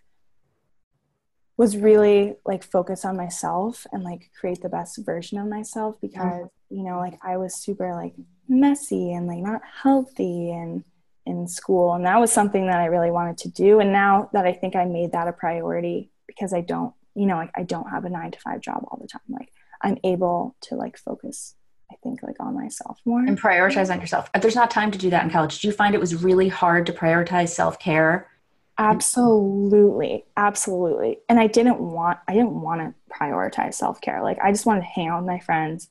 was 1.58 1.76
really 1.76 2.36
like 2.46 2.64
focus 2.64 3.04
on 3.04 3.18
myself 3.18 3.88
and 3.92 4.04
like 4.04 4.30
create 4.40 4.62
the 4.62 4.70
best 4.70 5.00
version 5.04 5.40
of 5.40 5.48
myself 5.48 6.00
because 6.00 6.16
mm-hmm. 6.16 6.76
you 6.76 6.84
know 6.84 7.00
like 7.00 7.18
I 7.24 7.38
was 7.38 7.56
super 7.56 7.96
like 7.96 8.14
messy 8.48 9.12
and 9.14 9.28
like 9.28 9.40
not 9.40 9.62
healthy 9.82 10.52
and 10.52 10.84
in 11.28 11.48
school 11.48 11.94
and 11.94 12.06
that 12.06 12.20
was 12.20 12.32
something 12.32 12.68
that 12.68 12.80
i 12.80 12.86
really 12.86 13.12
wanted 13.12 13.38
to 13.38 13.50
do 13.50 13.82
and 13.82 13.92
now 13.92 14.30
that 14.32 14.46
i 14.46 14.54
think 14.54 14.78
i 14.78 14.86
made 14.86 15.12
that 15.12 15.28
a 15.28 15.34
priority 15.34 16.10
because 16.26 16.54
i 16.54 16.62
don't 16.62 16.94
you 17.18 17.26
know 17.26 17.36
like 17.36 17.52
i 17.56 17.64
don't 17.64 17.90
have 17.90 18.06
a 18.06 18.10
nine 18.10 18.32
to 18.32 18.40
five 18.40 18.62
job 18.62 18.86
all 18.88 19.00
the 19.02 19.08
time 19.08 19.22
like 19.30 19.52
i'm 19.82 19.98
able 20.04 20.56
to 20.62 20.76
like 20.76 20.98
focus 20.98 21.56
i 21.92 21.96
think 22.04 22.22
like 22.22 22.36
on 22.40 22.54
myself 22.54 23.00
more. 23.06 23.20
And 23.20 23.40
prioritize 23.40 23.92
on 23.92 24.00
yourself. 24.00 24.30
There's 24.40 24.56
not 24.56 24.70
time 24.70 24.92
to 24.92 24.98
do 24.98 25.10
that 25.10 25.24
in 25.24 25.30
college. 25.30 25.56
Did 25.56 25.68
you 25.68 25.72
find 25.72 25.96
it 25.96 26.02
was 26.02 26.16
really 26.16 26.50
hard 26.50 26.86
to 26.88 26.94
prioritize 26.94 27.50
self-care? 27.50 28.30
Absolutely. 28.78 30.26
Absolutely. 30.36 31.20
And 31.28 31.40
i 31.40 31.48
didn't 31.48 31.80
want 31.80 32.20
i 32.28 32.34
didn't 32.34 32.62
want 32.62 32.82
to 32.82 32.94
prioritize 33.14 33.74
self-care. 33.74 34.22
Like 34.22 34.38
i 34.44 34.52
just 34.52 34.66
wanted 34.66 34.82
to 34.82 34.88
hang 34.88 35.08
out 35.08 35.22
with 35.22 35.28
my 35.28 35.40
friends 35.40 35.90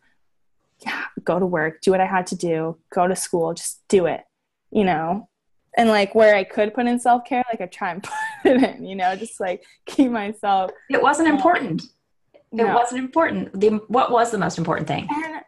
yeah, 0.80 1.04
go 1.24 1.38
to 1.38 1.46
work 1.46 1.80
do 1.80 1.90
what 1.90 2.00
i 2.00 2.06
had 2.06 2.26
to 2.28 2.36
do 2.36 2.76
go 2.90 3.08
to 3.08 3.16
school 3.16 3.54
just 3.54 3.82
do 3.88 4.06
it 4.06 4.22
you 4.70 4.84
know 4.84 5.28
and 5.76 5.88
like 5.88 6.14
where 6.14 6.34
I 6.34 6.44
could 6.44 6.74
put 6.74 6.86
in 6.86 6.98
self 6.98 7.24
care, 7.24 7.44
like 7.50 7.60
I 7.60 7.66
try 7.66 7.90
and 7.90 8.02
put 8.42 8.52
it 8.52 8.62
in, 8.62 8.86
you 8.86 8.96
know, 8.96 9.14
just 9.16 9.40
like 9.40 9.64
keep 9.84 10.10
myself. 10.10 10.70
It 10.90 11.02
wasn't 11.02 11.28
um, 11.28 11.36
important. 11.36 11.82
It 12.32 12.64
no. 12.64 12.74
wasn't 12.74 13.00
important. 13.00 13.58
The 13.58 13.80
what 13.88 14.10
was 14.10 14.30
the 14.30 14.38
most 14.38 14.58
important 14.58 14.88
thing? 14.88 15.08
And 15.10 15.42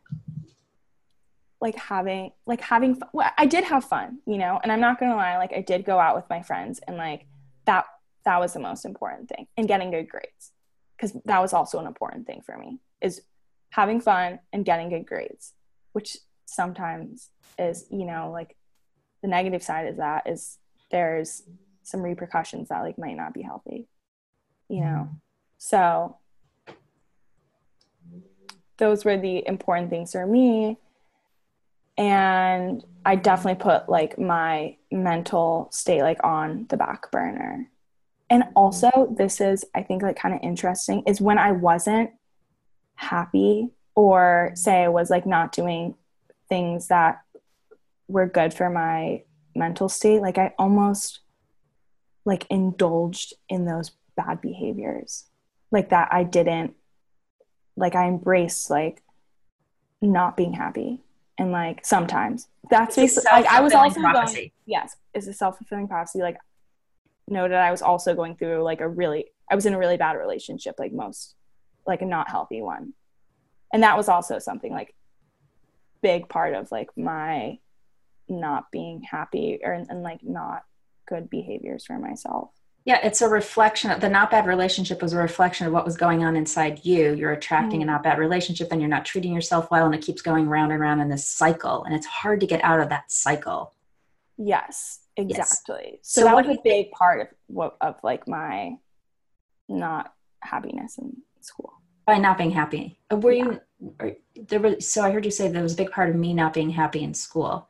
like 1.60 1.76
having 1.76 2.32
like 2.46 2.60
having 2.60 2.94
fun. 2.94 3.08
Well, 3.12 3.30
I 3.36 3.46
did 3.46 3.64
have 3.64 3.84
fun, 3.84 4.18
you 4.26 4.38
know, 4.38 4.60
and 4.62 4.70
I'm 4.70 4.80
not 4.80 5.00
gonna 5.00 5.16
lie, 5.16 5.38
like 5.38 5.52
I 5.52 5.62
did 5.62 5.84
go 5.84 5.98
out 5.98 6.14
with 6.14 6.24
my 6.28 6.42
friends, 6.42 6.80
and 6.86 6.96
like 6.96 7.26
that 7.64 7.86
that 8.24 8.38
was 8.38 8.52
the 8.52 8.60
most 8.60 8.84
important 8.84 9.28
thing, 9.28 9.46
and 9.56 9.66
getting 9.66 9.90
good 9.90 10.08
grades, 10.08 10.52
because 10.96 11.16
that 11.24 11.40
was 11.40 11.52
also 11.52 11.78
an 11.78 11.86
important 11.86 12.26
thing 12.26 12.42
for 12.44 12.56
me 12.56 12.78
is 13.00 13.22
having 13.70 14.00
fun 14.00 14.40
and 14.52 14.64
getting 14.64 14.88
good 14.88 15.06
grades, 15.06 15.52
which 15.92 16.16
sometimes 16.46 17.30
is 17.58 17.86
you 17.90 18.04
know 18.04 18.30
like 18.32 18.56
the 19.22 19.28
negative 19.28 19.62
side 19.62 19.88
is 19.88 19.96
that 19.96 20.26
is 20.26 20.58
there's 20.90 21.42
some 21.82 22.02
repercussions 22.02 22.68
that 22.68 22.80
like 22.80 22.98
might 22.98 23.16
not 23.16 23.34
be 23.34 23.42
healthy 23.42 23.88
you 24.68 24.80
know? 24.80 25.08
Mm. 25.10 25.20
So 25.58 26.16
those 28.76 29.04
were 29.04 29.16
the 29.16 29.46
important 29.46 29.90
things 29.90 30.12
for 30.12 30.26
me. 30.26 30.78
And 31.96 32.84
I 33.04 33.16
definitely 33.16 33.60
put 33.60 33.88
like 33.88 34.18
my 34.18 34.76
mental 34.92 35.68
state 35.72 36.02
like 36.02 36.22
on 36.22 36.66
the 36.68 36.76
back 36.76 37.10
burner. 37.10 37.68
And 38.30 38.44
also, 38.54 39.12
this 39.16 39.40
is, 39.40 39.64
I 39.74 39.82
think, 39.82 40.02
like 40.02 40.16
kind 40.16 40.34
of 40.34 40.40
interesting 40.42 41.02
is 41.06 41.20
when 41.20 41.38
I 41.38 41.52
wasn't 41.52 42.10
happy 42.94 43.70
or 43.94 44.52
say 44.54 44.84
I 44.84 44.88
was 44.88 45.08
like 45.08 45.24
not 45.26 45.50
doing 45.50 45.94
things 46.48 46.88
that 46.88 47.22
were 48.08 48.26
good 48.26 48.52
for 48.52 48.70
my 48.70 49.22
mental 49.54 49.88
state, 49.88 50.20
like 50.20 50.38
I 50.38 50.54
almost 50.58 51.20
like 52.24 52.46
indulged 52.50 53.34
in 53.48 53.64
those 53.64 53.92
bad 54.16 54.40
behaviors. 54.40 55.24
Like 55.70 55.90
that 55.90 56.08
I 56.10 56.24
didn't 56.24 56.74
like 57.76 57.94
I 57.94 58.08
embraced 58.08 58.70
like 58.70 59.02
not 60.02 60.36
being 60.36 60.52
happy 60.52 61.00
and 61.38 61.52
like 61.52 61.84
sometimes 61.84 62.48
that's 62.70 62.96
basically 62.96 63.30
like 63.30 63.46
I 63.46 63.60
was 63.60 63.72
also 63.72 64.00
prophecy. 64.00 64.34
going 64.34 64.50
yes 64.66 64.96
it's 65.14 65.26
a 65.26 65.32
self-fulfilling 65.32 65.88
prophecy 65.88 66.20
like 66.20 66.36
noted 67.28 67.56
I 67.56 67.70
was 67.70 67.82
also 67.82 68.14
going 68.14 68.36
through 68.36 68.62
like 68.62 68.80
a 68.80 68.88
really 68.88 69.26
I 69.50 69.54
was 69.54 69.66
in 69.66 69.74
a 69.74 69.78
really 69.78 69.96
bad 69.96 70.12
relationship 70.12 70.76
like 70.78 70.92
most 70.92 71.34
like 71.86 72.02
a 72.02 72.06
not 72.06 72.30
healthy 72.30 72.62
one 72.62 72.92
and 73.72 73.82
that 73.82 73.96
was 73.96 74.08
also 74.08 74.38
something 74.38 74.72
like 74.72 74.94
big 76.02 76.28
part 76.28 76.54
of 76.54 76.70
like 76.70 76.90
my 76.96 77.58
not 78.28 78.70
being 78.70 79.02
happy 79.02 79.58
or 79.62 79.72
and 79.72 80.02
like 80.02 80.20
not 80.22 80.64
good 81.06 81.30
behaviors 81.30 81.84
for 81.84 81.98
myself. 81.98 82.50
Yeah 82.84 83.00
it's 83.02 83.22
a 83.22 83.28
reflection 83.28 83.90
of 83.90 84.00
the 84.00 84.08
not 84.08 84.30
bad 84.30 84.46
relationship 84.46 85.02
was 85.02 85.12
a 85.12 85.18
reflection 85.18 85.66
of 85.66 85.72
what 85.72 85.84
was 85.84 85.96
going 85.96 86.24
on 86.24 86.36
inside 86.36 86.84
you. 86.84 87.14
You're 87.14 87.32
attracting 87.32 87.80
mm. 87.80 87.84
a 87.84 87.86
not 87.86 88.02
bad 88.02 88.18
relationship 88.18 88.68
and 88.70 88.80
you're 88.80 88.90
not 88.90 89.04
treating 89.04 89.32
yourself 89.32 89.70
well 89.70 89.86
and 89.86 89.94
it 89.94 90.02
keeps 90.02 90.22
going 90.22 90.48
round 90.48 90.72
and 90.72 90.80
round 90.80 91.00
in 91.00 91.08
this 91.08 91.26
cycle 91.26 91.84
and 91.84 91.94
it's 91.94 92.06
hard 92.06 92.40
to 92.40 92.46
get 92.46 92.62
out 92.64 92.80
of 92.80 92.88
that 92.90 93.10
cycle. 93.10 93.74
Yes 94.36 95.00
exactly. 95.16 95.90
Yes. 95.92 95.98
so, 96.02 96.20
so 96.20 96.24
that 96.24 96.36
was 96.36 96.46
a 96.46 96.60
big 96.62 96.90
part 96.92 97.20
of 97.20 97.28
what 97.48 97.76
of 97.80 97.96
like 98.02 98.28
my 98.28 98.76
not 99.68 100.14
happiness 100.40 100.98
in 100.98 101.16
school. 101.40 101.72
By 102.06 102.16
not 102.18 102.38
being 102.38 102.52
happy. 102.52 102.98
Were 103.10 103.32
yeah. 103.32 103.44
you 103.44 103.60
there 104.48 104.60
was 104.60 104.88
so 104.88 105.02
i 105.02 105.10
heard 105.10 105.24
you 105.24 105.30
say 105.30 105.48
there 105.48 105.62
was 105.62 105.74
a 105.74 105.76
big 105.76 105.90
part 105.90 106.10
of 106.10 106.16
me 106.16 106.34
not 106.34 106.52
being 106.52 106.70
happy 106.70 107.02
in 107.04 107.14
school 107.14 107.68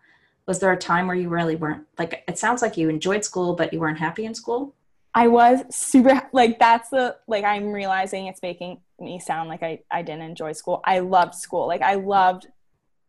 was 0.48 0.60
there 0.60 0.72
a 0.72 0.78
time 0.78 1.06
where 1.06 1.14
you 1.14 1.28
really 1.28 1.56
weren't 1.56 1.84
like 1.98 2.24
it 2.26 2.38
sounds 2.38 2.62
like 2.62 2.78
you 2.78 2.88
enjoyed 2.88 3.22
school 3.22 3.54
but 3.54 3.72
you 3.72 3.78
weren't 3.78 3.98
happy 3.98 4.24
in 4.24 4.34
school? 4.34 4.74
I 5.14 5.28
was 5.28 5.60
super 5.70 6.22
like 6.32 6.58
that's 6.58 6.88
the 6.88 7.16
like 7.28 7.44
i'm 7.44 7.70
realizing 7.70 8.26
it's 8.26 8.42
making 8.42 8.80
me 8.98 9.20
sound 9.20 9.48
like 9.48 9.62
i, 9.62 9.80
I 9.90 10.02
didn't 10.02 10.22
enjoy 10.22 10.52
school. 10.52 10.80
I 10.84 11.00
loved 11.00 11.34
school. 11.34 11.68
Like 11.68 11.82
i 11.82 11.94
loved 11.94 12.46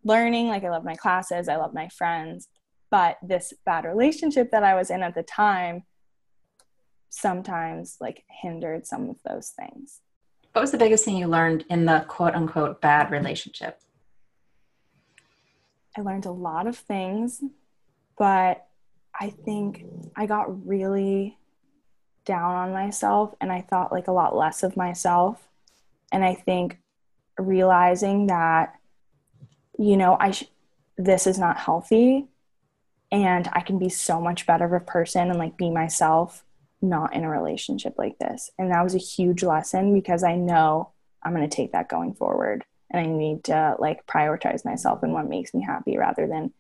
learning. 0.04 0.50
Like 0.50 0.66
i 0.66 0.70
loved 0.70 0.86
my 0.86 0.96
classes. 0.96 1.48
I 1.48 1.56
loved 1.56 1.74
my 1.74 1.88
friends. 1.88 2.50
But 2.92 3.18
this 3.24 3.54
bad 3.66 3.86
relationship 3.86 4.52
that 4.52 4.64
i 4.64 4.76
was 4.76 4.92
in 4.92 5.02
at 5.02 5.16
the 5.16 5.24
time 5.24 5.84
sometimes 7.10 7.98
like 8.02 8.24
hindered 8.30 8.86
some 8.86 9.10
of 9.10 9.16
those 9.26 9.50
things. 9.50 10.02
What 10.52 10.62
was 10.62 10.72
the 10.72 10.78
biggest 10.78 11.06
thing 11.06 11.16
you 11.16 11.28
learned 11.28 11.64
in 11.70 11.86
the 11.86 12.04
quote 12.10 12.36
unquote 12.36 12.82
bad 12.82 13.12
relationship 13.12 13.80
I 15.98 16.02
learned 16.02 16.26
a 16.26 16.32
lot 16.32 16.68
of 16.68 16.78
things, 16.78 17.44
but 18.18 18.68
I 19.20 19.30
think 19.30 19.86
I 20.16 20.26
got 20.26 20.68
really 20.68 21.38
down 22.26 22.56
on 22.56 22.74
myself 22.74 23.34
and 23.42 23.52
I 23.52 23.62
thought 23.62 23.92
like 23.92 24.08
a 24.08 24.14
lot 24.14 24.36
less 24.36 24.64
of 24.64 24.78
myself. 24.78 25.48
And 26.12 26.24
I 26.24 26.36
think 26.36 26.78
realizing 27.38 28.28
that, 28.28 28.76
you 29.78 29.98
know, 29.98 30.18
I 30.20 30.32
sh- 30.32 30.46
this 30.98 31.28
is 31.28 31.40
not 31.40 31.58
healthy 31.58 32.28
and 33.12 33.50
I 33.54 33.62
can 33.62 33.80
be 33.80 33.90
so 33.90 34.22
much 34.22 34.46
better 34.46 34.66
of 34.66 34.74
a 34.74 34.80
person 34.80 35.30
and 35.30 35.40
like 35.40 35.58
be 35.58 35.70
myself 35.70 36.44
not 36.82 37.14
in 37.14 37.24
a 37.24 37.30
relationship 37.30 37.96
like 37.98 38.18
this. 38.20 38.52
And 38.58 38.72
that 38.72 38.84
was 38.84 38.96
a 38.96 39.00
huge 39.00 39.44
lesson 39.44 39.94
because 39.94 40.24
I 40.24 40.36
know 40.36 40.92
I'm 41.24 41.36
going 41.36 41.48
to 41.48 41.56
take 41.56 41.74
that 41.74 41.90
going 41.90 42.14
forward 42.14 42.64
and 42.92 43.02
I 43.02 43.06
need 43.06 43.44
to 43.46 43.76
like 43.80 44.06
prioritize 44.06 44.66
myself 44.66 45.04
and 45.04 45.14
what 45.14 45.30
makes 45.30 45.54
me 45.54 45.64
happy 45.64 45.98
rather 45.98 46.28
than 46.28 46.54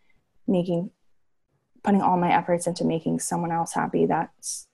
making 0.47 0.91
putting 1.83 2.01
all 2.01 2.17
my 2.17 2.33
efforts 2.33 2.67
into 2.67 2.83
making 2.83 3.19
someone 3.19 3.51
else 3.51 3.73
happy 3.73 4.05
that's 4.05 4.67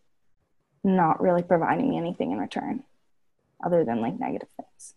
not 0.84 1.22
really 1.22 1.44
providing 1.44 1.90
me 1.90 1.98
anything 1.98 2.32
in 2.32 2.40
return 2.40 2.84
other 3.64 3.84
than 3.84 4.02
like 4.02 4.20
negative 4.20 4.50
things. 4.58 4.94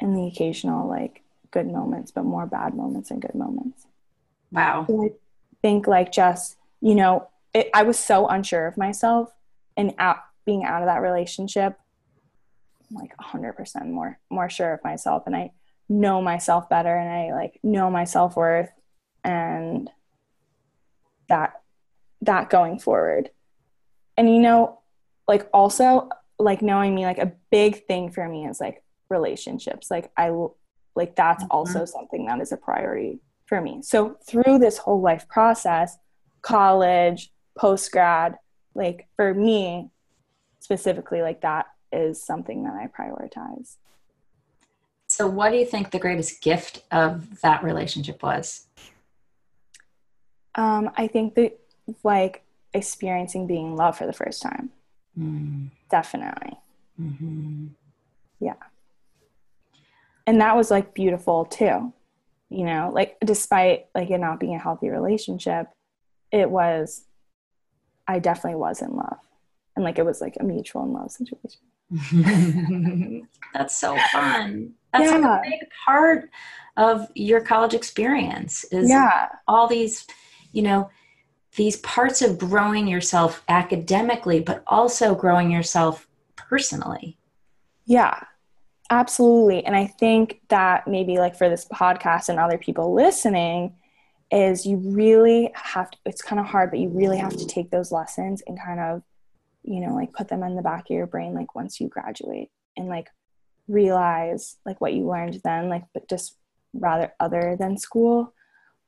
And 0.00 0.16
the 0.16 0.26
occasional 0.26 0.88
like 0.88 1.22
good 1.50 1.66
moments 1.66 2.10
but 2.10 2.24
more 2.24 2.46
bad 2.46 2.74
moments 2.74 3.10
and 3.10 3.20
good 3.20 3.34
moments. 3.34 3.86
Wow. 4.50 4.84
So 4.86 5.04
i 5.04 5.10
think 5.62 5.86
like 5.86 6.12
just 6.12 6.56
you 6.80 6.94
know 6.94 7.28
it, 7.54 7.70
i 7.72 7.82
was 7.82 7.98
so 7.98 8.26
unsure 8.26 8.66
of 8.66 8.76
myself 8.76 9.32
and 9.76 9.94
out 9.98 10.18
being 10.44 10.64
out 10.64 10.82
of 10.82 10.86
that 10.86 11.00
relationship 11.00 11.78
like 12.92 13.16
100% 13.16 13.86
more 13.90 14.18
more 14.30 14.50
sure 14.50 14.74
of 14.74 14.84
myself 14.84 15.24
and 15.26 15.36
I 15.36 15.52
know 15.88 16.22
myself 16.22 16.68
better 16.68 16.94
and 16.96 17.08
I 17.08 17.32
like 17.34 17.58
know 17.62 17.90
my 17.90 18.04
self-worth 18.04 18.70
and 19.24 19.90
that 21.28 21.60
that 22.22 22.50
going 22.50 22.78
forward. 22.78 23.30
And 24.16 24.28
you 24.28 24.40
know 24.40 24.80
like 25.28 25.48
also 25.52 26.08
like 26.38 26.62
knowing 26.62 26.94
me 26.94 27.04
like 27.04 27.18
a 27.18 27.32
big 27.50 27.86
thing 27.86 28.10
for 28.10 28.28
me 28.28 28.46
is 28.46 28.60
like 28.60 28.82
relationships. 29.08 29.90
Like 29.90 30.10
I 30.16 30.32
like 30.94 31.16
that's 31.16 31.42
mm-hmm. 31.44 31.52
also 31.52 31.84
something 31.84 32.26
that 32.26 32.40
is 32.40 32.52
a 32.52 32.56
priority 32.56 33.20
for 33.46 33.60
me. 33.60 33.82
So 33.82 34.18
through 34.26 34.58
this 34.58 34.78
whole 34.78 35.00
life 35.00 35.28
process, 35.28 35.96
college, 36.42 37.30
post 37.56 37.90
grad, 37.92 38.36
like 38.74 39.06
for 39.16 39.34
me 39.34 39.90
specifically 40.60 41.22
like 41.22 41.40
that 41.42 41.66
is 41.92 42.22
something 42.22 42.64
that 42.64 42.74
I 42.74 42.86
prioritize. 42.86 43.76
So, 45.06 45.26
what 45.26 45.50
do 45.50 45.58
you 45.58 45.66
think 45.66 45.90
the 45.90 45.98
greatest 45.98 46.40
gift 46.40 46.82
of 46.90 47.40
that 47.42 47.62
relationship 47.62 48.22
was? 48.22 48.66
Um, 50.54 50.90
I 50.96 51.06
think 51.06 51.34
that, 51.34 51.58
like, 52.02 52.42
experiencing 52.74 53.46
being 53.46 53.68
in 53.68 53.76
love 53.76 53.98
for 53.98 54.06
the 54.06 54.12
first 54.12 54.42
time. 54.42 54.70
Mm. 55.18 55.68
Definitely. 55.90 56.58
Mm-hmm. 57.00 57.66
Yeah. 58.40 58.54
And 60.26 60.40
that 60.40 60.56
was 60.56 60.70
like 60.70 60.94
beautiful 60.94 61.44
too. 61.44 61.92
You 62.48 62.64
know, 62.64 62.90
like, 62.94 63.16
despite 63.24 63.86
like 63.94 64.10
it 64.10 64.18
not 64.18 64.40
being 64.40 64.54
a 64.54 64.58
healthy 64.58 64.88
relationship, 64.88 65.68
it 66.30 66.50
was, 66.50 67.04
I 68.06 68.18
definitely 68.18 68.58
was 68.58 68.82
in 68.82 68.94
love. 68.94 69.18
And 69.74 69.84
like, 69.84 69.98
it 69.98 70.04
was 70.04 70.20
like 70.20 70.36
a 70.38 70.44
mutual 70.44 70.84
in 70.84 70.92
love 70.92 71.10
situation. 71.10 71.60
That's 73.54 73.76
so 73.76 73.96
fun. 74.12 74.72
That's 74.92 75.10
yeah. 75.10 75.18
like 75.18 75.46
a 75.46 75.50
big 75.50 75.60
part 75.84 76.30
of 76.76 77.06
your 77.14 77.40
college 77.40 77.74
experience 77.74 78.64
is 78.64 78.88
yeah. 78.88 79.28
all 79.46 79.66
these, 79.66 80.06
you 80.52 80.62
know, 80.62 80.90
these 81.56 81.76
parts 81.78 82.22
of 82.22 82.38
growing 82.38 82.86
yourself 82.86 83.42
academically, 83.48 84.40
but 84.40 84.62
also 84.66 85.14
growing 85.14 85.50
yourself 85.50 86.08
personally. 86.36 87.18
Yeah, 87.84 88.24
absolutely. 88.88 89.64
And 89.64 89.76
I 89.76 89.86
think 89.86 90.40
that 90.48 90.88
maybe 90.88 91.18
like 91.18 91.36
for 91.36 91.50
this 91.50 91.66
podcast 91.66 92.28
and 92.28 92.38
other 92.38 92.58
people 92.58 92.94
listening, 92.94 93.74
is 94.32 94.64
you 94.64 94.78
really 94.78 95.52
have 95.54 95.90
to, 95.90 95.98
it's 96.06 96.22
kind 96.22 96.40
of 96.40 96.46
hard, 96.46 96.70
but 96.70 96.80
you 96.80 96.88
really 96.88 97.18
have 97.18 97.36
to 97.36 97.46
take 97.46 97.70
those 97.70 97.92
lessons 97.92 98.42
and 98.46 98.58
kind 98.58 98.80
of 98.80 99.02
you 99.64 99.80
know 99.80 99.94
like 99.94 100.12
put 100.12 100.28
them 100.28 100.42
in 100.42 100.56
the 100.56 100.62
back 100.62 100.90
of 100.90 100.96
your 100.96 101.06
brain 101.06 101.34
like 101.34 101.54
once 101.54 101.80
you 101.80 101.88
graduate 101.88 102.50
and 102.76 102.88
like 102.88 103.08
realize 103.68 104.56
like 104.66 104.80
what 104.80 104.92
you 104.92 105.06
learned 105.06 105.40
then 105.44 105.68
like 105.68 105.84
but 105.94 106.08
just 106.08 106.36
rather 106.74 107.12
other 107.20 107.56
than 107.58 107.76
school 107.76 108.32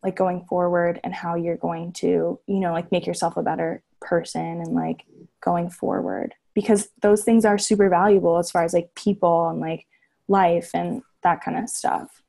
like 0.02 0.16
going 0.16 0.44
forward 0.44 1.00
and 1.02 1.14
how 1.14 1.34
you're 1.34 1.56
going 1.56 1.92
to 1.92 2.38
you 2.46 2.60
know 2.60 2.72
like 2.72 2.92
make 2.92 3.06
yourself 3.06 3.36
a 3.36 3.42
better 3.42 3.82
person 4.04 4.60
and 4.60 4.74
like 4.74 5.04
going 5.40 5.70
forward. 5.70 6.34
Because 6.54 6.88
those 7.00 7.24
things 7.24 7.44
are 7.44 7.58
super 7.58 7.88
valuable 7.88 8.38
as 8.38 8.50
far 8.50 8.62
as 8.62 8.72
like 8.72 8.94
people 8.94 9.48
and 9.48 9.60
like 9.60 9.86
life 10.28 10.70
and 10.72 11.02
that 11.22 11.42
kind 11.42 11.58
of 11.58 11.68
stuff. 11.68 12.22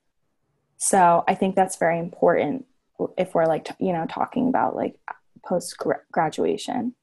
So 0.77 1.23
i 1.27 1.33
think 1.33 1.55
that's 1.55 1.77
very 1.77 1.97
important 1.97 2.65
if 3.17 3.33
we're 3.33 3.45
like 3.45 3.67
you 3.79 3.91
know 3.91 4.05
talking 4.07 4.47
about 4.47 4.75
like 4.75 4.99
post 5.45 5.75
graduation 6.11 6.93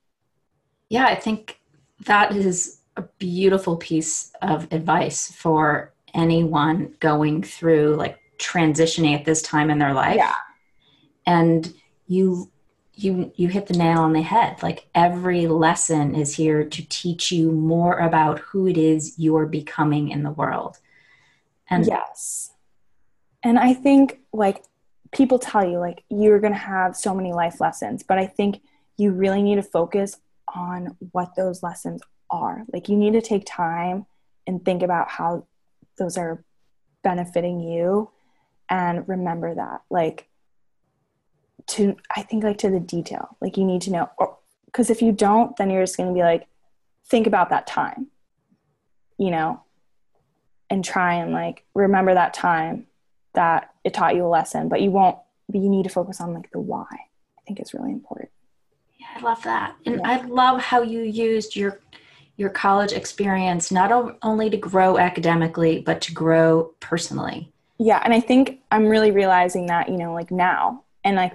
yeah, 0.92 1.06
I 1.06 1.14
think 1.14 1.58
that 2.04 2.36
is 2.36 2.80
a 2.98 3.02
beautiful 3.18 3.78
piece 3.78 4.30
of 4.42 4.70
advice 4.70 5.32
for 5.32 5.94
anyone 6.12 6.94
going 7.00 7.42
through 7.42 7.96
like 7.96 8.18
transitioning 8.36 9.18
at 9.18 9.24
this 9.24 9.40
time 9.40 9.70
in 9.70 9.78
their 9.78 9.94
life. 9.94 10.16
Yeah. 10.16 10.34
And 11.24 11.72
you 12.06 12.50
you 12.94 13.32
you 13.36 13.48
hit 13.48 13.68
the 13.68 13.78
nail 13.78 14.00
on 14.00 14.12
the 14.12 14.20
head. 14.20 14.62
Like 14.62 14.86
every 14.94 15.46
lesson 15.46 16.14
is 16.14 16.36
here 16.36 16.62
to 16.62 16.86
teach 16.90 17.32
you 17.32 17.50
more 17.50 17.98
about 17.98 18.40
who 18.40 18.66
it 18.66 18.76
is 18.76 19.14
you're 19.18 19.46
becoming 19.46 20.10
in 20.10 20.22
the 20.22 20.30
world. 20.30 20.76
And 21.70 21.86
yes. 21.86 22.52
And 23.42 23.58
I 23.58 23.72
think 23.72 24.20
like 24.34 24.62
people 25.10 25.38
tell 25.38 25.66
you 25.66 25.78
like 25.78 26.04
you're 26.10 26.38
going 26.38 26.52
to 26.52 26.58
have 26.58 26.94
so 26.94 27.14
many 27.14 27.32
life 27.32 27.62
lessons, 27.62 28.02
but 28.02 28.18
I 28.18 28.26
think 28.26 28.60
you 28.98 29.12
really 29.12 29.42
need 29.42 29.56
to 29.56 29.62
focus 29.62 30.18
on 30.54 30.96
what 31.12 31.34
those 31.36 31.62
lessons 31.62 32.02
are. 32.30 32.64
Like 32.72 32.88
you 32.88 32.96
need 32.96 33.12
to 33.12 33.22
take 33.22 33.44
time 33.46 34.06
and 34.46 34.64
think 34.64 34.82
about 34.82 35.08
how 35.08 35.46
those 35.98 36.16
are 36.16 36.44
benefiting 37.02 37.60
you 37.60 38.10
and 38.68 39.06
remember 39.08 39.54
that. 39.54 39.82
Like 39.90 40.28
to 41.68 41.96
I 42.14 42.22
think 42.22 42.44
like 42.44 42.58
to 42.58 42.70
the 42.70 42.80
detail. 42.80 43.36
Like 43.40 43.56
you 43.56 43.64
need 43.64 43.82
to 43.82 43.90
know 43.90 44.10
because 44.66 44.90
if 44.90 45.02
you 45.02 45.12
don't 45.12 45.56
then 45.56 45.70
you're 45.70 45.82
just 45.82 45.96
going 45.96 46.08
to 46.08 46.14
be 46.14 46.22
like 46.22 46.46
think 47.06 47.26
about 47.26 47.50
that 47.50 47.66
time. 47.66 48.08
You 49.18 49.30
know, 49.30 49.62
and 50.68 50.84
try 50.84 51.14
and 51.14 51.32
like 51.32 51.64
remember 51.74 52.14
that 52.14 52.34
time 52.34 52.86
that 53.34 53.70
it 53.84 53.94
taught 53.94 54.16
you 54.16 54.26
a 54.26 54.28
lesson, 54.28 54.68
but 54.68 54.80
you 54.80 54.90
won't 54.90 55.18
but 55.48 55.60
you 55.60 55.68
need 55.68 55.84
to 55.84 55.90
focus 55.90 56.20
on 56.20 56.34
like 56.34 56.50
the 56.50 56.60
why. 56.60 56.86
I 56.90 57.42
think 57.46 57.60
it's 57.60 57.74
really 57.74 57.92
important. 57.92 58.30
I 59.14 59.20
love 59.20 59.42
that. 59.42 59.76
And 59.86 59.96
yeah. 59.96 60.08
I 60.10 60.22
love 60.22 60.60
how 60.60 60.82
you 60.82 61.02
used 61.02 61.56
your 61.56 61.80
your 62.36 62.50
college 62.50 62.92
experience 62.92 63.70
not 63.70 64.16
only 64.22 64.48
to 64.50 64.56
grow 64.56 64.98
academically 64.98 65.80
but 65.80 66.00
to 66.02 66.12
grow 66.12 66.74
personally. 66.80 67.52
Yeah, 67.78 68.00
and 68.04 68.12
I 68.14 68.20
think 68.20 68.60
I'm 68.70 68.86
really 68.86 69.10
realizing 69.10 69.66
that, 69.66 69.88
you 69.88 69.96
know, 69.96 70.14
like 70.14 70.30
now 70.30 70.84
and 71.04 71.16
like 71.16 71.34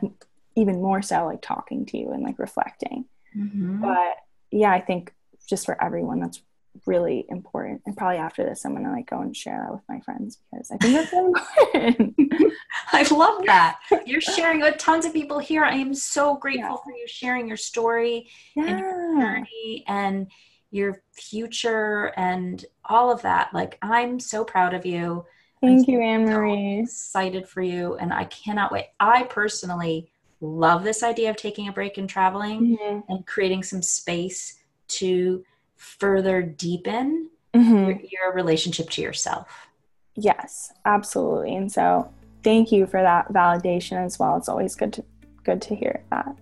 even 0.55 0.81
more 0.81 1.01
so 1.01 1.25
like 1.25 1.41
talking 1.41 1.85
to 1.87 1.97
you 1.97 2.11
and 2.11 2.23
like 2.23 2.39
reflecting. 2.39 3.05
Mm-hmm. 3.35 3.81
But 3.81 4.15
yeah, 4.51 4.71
I 4.71 4.81
think 4.81 5.13
just 5.47 5.65
for 5.65 5.81
everyone 5.83 6.19
that's 6.19 6.41
really 6.85 7.25
important. 7.29 7.81
And 7.85 7.95
probably 7.95 8.17
after 8.17 8.43
this, 8.43 8.65
I'm 8.65 8.75
gonna 8.75 8.91
like 8.91 9.09
go 9.09 9.21
and 9.21 9.35
share 9.35 9.61
that 9.63 9.71
with 9.71 9.83
my 9.89 9.99
friends 10.01 10.39
because 10.51 10.71
I 10.71 10.77
think 10.77 10.93
that's 10.93 11.13
important. 11.13 12.15
I 12.91 13.07
love 13.13 13.45
that. 13.45 13.79
You're 14.05 14.21
sharing 14.21 14.61
with 14.61 14.77
tons 14.77 15.05
of 15.05 15.13
people 15.13 15.39
here. 15.39 15.63
I 15.63 15.75
am 15.75 15.93
so 15.93 16.35
grateful 16.35 16.69
yeah. 16.69 16.83
for 16.83 16.91
you 16.91 17.07
sharing 17.07 17.47
your 17.47 17.57
story 17.57 18.29
yeah. 18.55 18.65
and 18.65 18.79
your 18.79 19.21
journey 19.21 19.83
and 19.87 20.27
your 20.71 21.01
future 21.13 22.13
and 22.17 22.65
all 22.85 23.11
of 23.11 23.21
that. 23.21 23.53
Like 23.53 23.77
I'm 23.81 24.19
so 24.19 24.43
proud 24.43 24.73
of 24.73 24.85
you. 24.85 25.25
Thank 25.61 25.87
I'm 25.87 25.93
you, 25.93 26.01
Anne 26.01 26.25
Marie. 26.25 26.85
So 26.85 26.91
excited 26.91 27.47
for 27.47 27.61
you, 27.61 27.95
and 27.95 28.13
I 28.13 28.25
cannot 28.25 28.71
wait. 28.71 28.87
I 28.99 29.23
personally 29.23 30.11
love 30.39 30.83
this 30.83 31.01
idea 31.01 31.31
of 31.31 31.35
taking 31.35 31.67
a 31.67 31.71
break 31.71 31.97
and 31.97 32.07
traveling 32.07 32.77
mm-hmm. 32.77 33.11
and 33.11 33.25
creating 33.25 33.63
some 33.63 33.81
space 33.81 34.59
to 34.87 35.43
further 35.77 36.41
deepen 36.41 37.29
mm-hmm. 37.53 37.75
your, 37.75 37.99
your 38.11 38.33
relationship 38.33 38.89
to 38.91 39.01
yourself. 39.01 39.67
Yes, 40.15 40.73
absolutely. 40.85 41.55
And 41.55 41.71
so 41.71 42.11
thank 42.43 42.71
you 42.71 42.87
for 42.87 43.01
that 43.01 43.31
validation 43.31 44.03
as 44.03 44.17
well. 44.19 44.37
It's 44.37 44.49
always 44.49 44.75
good 44.75 44.93
to 44.93 45.05
good 45.43 45.61
to 45.61 45.75
hear 45.75 46.03
that. 46.11 46.35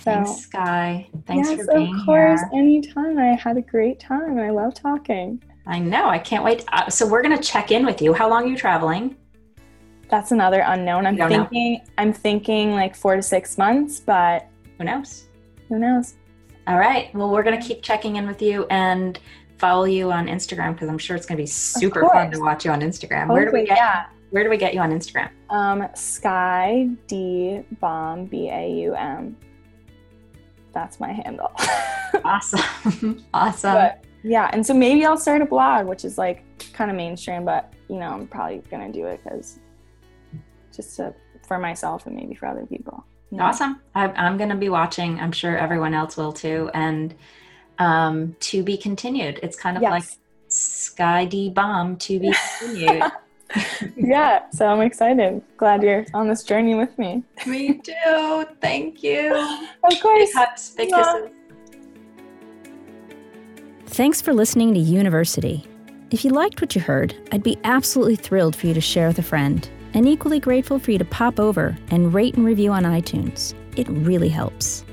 So, 0.00 0.12
Thanks, 0.12 0.36
Sky. 0.36 1.08
Thanks 1.26 1.48
yes, 1.50 1.60
for 1.60 1.74
being 1.74 1.86
here. 1.86 1.96
Of 1.96 2.04
course, 2.04 2.40
here. 2.52 2.60
anytime. 2.60 3.18
I 3.18 3.34
had 3.34 3.56
a 3.56 3.62
great 3.62 3.98
time. 3.98 4.38
I 4.38 4.50
love 4.50 4.74
talking. 4.74 5.42
I 5.66 5.78
know. 5.80 6.08
I 6.08 6.18
can't 6.18 6.44
wait. 6.44 6.64
Uh, 6.68 6.88
so 6.88 7.06
we're 7.06 7.22
going 7.22 7.36
to 7.36 7.42
check 7.42 7.72
in 7.72 7.84
with 7.84 8.00
you. 8.00 8.12
How 8.12 8.28
long 8.28 8.44
are 8.44 8.46
you 8.46 8.56
traveling? 8.56 9.16
That's 10.08 10.30
another 10.30 10.62
unknown. 10.64 11.04
I'm 11.04 11.16
thinking. 11.16 11.74
Know. 11.74 11.80
I'm 11.98 12.12
thinking 12.12 12.72
like 12.72 12.94
four 12.94 13.16
to 13.16 13.22
six 13.22 13.58
months, 13.58 14.00
but 14.00 14.46
who 14.78 14.84
knows? 14.84 15.26
Who 15.68 15.78
knows? 15.78 16.14
All 16.68 16.78
right. 16.78 17.12
Well, 17.14 17.30
we're 17.30 17.42
going 17.42 17.58
to 17.58 17.66
keep 17.66 17.82
checking 17.82 18.16
in 18.16 18.26
with 18.26 18.42
you 18.42 18.66
and 18.68 19.18
follow 19.56 19.84
you 19.84 20.12
on 20.12 20.26
Instagram 20.26 20.74
because 20.74 20.90
I'm 20.90 20.98
sure 20.98 21.16
it's 21.16 21.24
going 21.24 21.38
to 21.38 21.42
be 21.42 21.46
super 21.46 22.06
fun 22.10 22.30
to 22.30 22.40
watch 22.40 22.66
you 22.66 22.70
on 22.70 22.82
Instagram. 22.82 23.28
Hopefully, 23.28 23.40
where 23.40 23.44
do 23.46 23.52
we 23.52 23.64
get? 23.64 23.78
Yeah. 23.78 24.06
Where 24.28 24.44
do 24.44 24.50
we 24.50 24.58
get 24.58 24.74
you 24.74 24.80
on 24.80 24.90
Instagram? 24.90 25.30
Um, 25.48 25.88
Sky 25.94 26.90
D 27.06 27.62
Baum 27.80 28.26
B 28.26 28.50
A 28.50 28.70
U 28.82 28.94
M. 28.94 29.34
That's 30.74 31.00
my 31.00 31.10
handle. 31.10 31.50
awesome. 32.24 33.24
awesome. 33.32 33.72
But, 33.72 34.04
yeah, 34.22 34.50
and 34.52 34.64
so 34.64 34.74
maybe 34.74 35.06
I'll 35.06 35.16
start 35.16 35.40
a 35.40 35.46
blog, 35.46 35.86
which 35.86 36.04
is 36.04 36.18
like 36.18 36.44
kind 36.74 36.90
of 36.90 36.98
mainstream, 36.98 37.46
but 37.46 37.72
you 37.88 37.96
know, 37.96 38.10
I'm 38.10 38.26
probably 38.26 38.58
gonna 38.70 38.92
do 38.92 39.06
it 39.06 39.24
because 39.24 39.58
just 40.76 40.96
to, 40.96 41.14
for 41.46 41.58
myself 41.58 42.06
and 42.06 42.14
maybe 42.14 42.34
for 42.34 42.44
other 42.44 42.66
people. 42.66 43.06
Awesome. 43.38 43.80
I, 43.94 44.26
am 44.26 44.38
going 44.38 44.50
to 44.50 44.56
be 44.56 44.68
watching. 44.68 45.20
I'm 45.20 45.32
sure 45.32 45.56
everyone 45.56 45.94
else 45.94 46.16
will 46.16 46.32
too. 46.32 46.70
And 46.72 47.14
um, 47.78 48.36
to 48.40 48.62
be 48.62 48.76
continued. 48.76 49.40
It's 49.42 49.56
kind 49.56 49.76
of 49.76 49.82
yes. 49.82 49.90
like 49.90 50.04
Sky 50.48 51.24
D 51.24 51.50
Baum 51.50 51.96
to 51.98 52.18
be 52.18 52.34
continued. 52.58 53.02
yeah, 53.96 54.42
so 54.50 54.66
I'm 54.66 54.82
excited. 54.82 55.42
Glad 55.56 55.82
you're 55.82 56.04
on 56.12 56.28
this 56.28 56.42
journey 56.42 56.74
with 56.74 56.98
me. 56.98 57.22
Me 57.46 57.78
too. 57.78 58.46
Thank 58.60 59.02
you. 59.02 59.34
Of 59.84 60.00
course. 60.00 60.18
Big 60.18 60.34
hugs, 60.34 60.74
big 60.76 60.90
yeah. 60.90 61.02
kisses. 61.02 61.30
Thanks 63.86 64.20
for 64.20 64.34
listening 64.34 64.74
to 64.74 64.80
University. 64.80 65.66
If 66.10 66.24
you 66.24 66.30
liked 66.30 66.60
what 66.60 66.74
you 66.74 66.82
heard, 66.82 67.14
I'd 67.32 67.42
be 67.42 67.58
absolutely 67.64 68.16
thrilled 68.16 68.54
for 68.54 68.66
you 68.66 68.74
to 68.74 68.82
share 68.82 69.08
with 69.08 69.18
a 69.18 69.22
friend 69.22 69.68
and 69.94 70.06
equally 70.06 70.40
grateful 70.40 70.78
for 70.78 70.90
you 70.90 70.98
to 70.98 71.04
pop 71.04 71.40
over 71.40 71.76
and 71.90 72.12
rate 72.12 72.34
and 72.34 72.44
review 72.44 72.72
on 72.72 72.84
iTunes. 72.84 73.54
It 73.76 73.88
really 73.88 74.28
helps. 74.28 74.84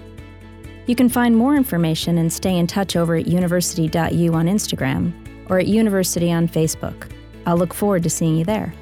You 0.88 0.96
can 0.96 1.10
find 1.10 1.36
more 1.36 1.56
information 1.56 2.18
and 2.18 2.32
stay 2.32 2.58
in 2.58 2.68
touch 2.68 2.96
over 2.96 3.16
at 3.16 3.28
university.u 3.28 4.34
on 4.34 4.46
Instagram 4.46 5.12
or 5.50 5.60
at 5.60 5.68
University 5.68 6.32
on 6.32 6.48
Facebook. 6.48 7.12
I'll 7.46 7.58
look 7.58 7.74
forward 7.74 8.04
to 8.04 8.10
seeing 8.10 8.38
you 8.38 8.46
there. 8.46 8.74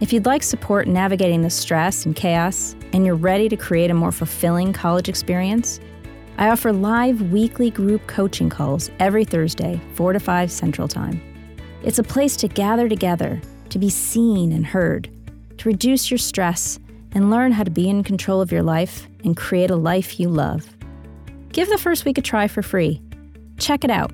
If 0.00 0.12
you'd 0.12 0.26
like 0.26 0.42
support 0.42 0.88
navigating 0.88 1.42
the 1.42 1.50
stress 1.50 2.06
and 2.06 2.16
chaos, 2.16 2.74
and 2.92 3.06
you're 3.06 3.14
ready 3.14 3.48
to 3.48 3.56
create 3.56 3.90
a 3.90 3.94
more 3.94 4.12
fulfilling 4.12 4.72
college 4.72 5.08
experience, 5.08 5.80
I 6.38 6.48
offer 6.48 6.72
live 6.72 7.30
weekly 7.30 7.70
group 7.70 8.06
coaching 8.06 8.50
calls 8.50 8.90
every 8.98 9.24
Thursday, 9.24 9.80
4 9.94 10.14
to 10.14 10.20
5 10.20 10.50
Central 10.50 10.88
Time. 10.88 11.20
It's 11.82 11.98
a 11.98 12.02
place 12.02 12.36
to 12.36 12.48
gather 12.48 12.88
together 12.88 13.40
to 13.72 13.78
be 13.78 13.90
seen 13.90 14.52
and 14.52 14.64
heard, 14.66 15.10
to 15.58 15.68
reduce 15.68 16.10
your 16.10 16.18
stress 16.18 16.78
and 17.12 17.30
learn 17.30 17.52
how 17.52 17.64
to 17.64 17.70
be 17.70 17.88
in 17.88 18.04
control 18.04 18.40
of 18.40 18.52
your 18.52 18.62
life 18.62 19.06
and 19.24 19.36
create 19.36 19.70
a 19.70 19.76
life 19.76 20.20
you 20.20 20.28
love. 20.28 20.68
Give 21.52 21.68
the 21.68 21.78
first 21.78 22.04
week 22.04 22.18
a 22.18 22.22
try 22.22 22.48
for 22.48 22.62
free. 22.62 23.00
Check 23.58 23.84
it 23.84 23.90
out. 23.90 24.12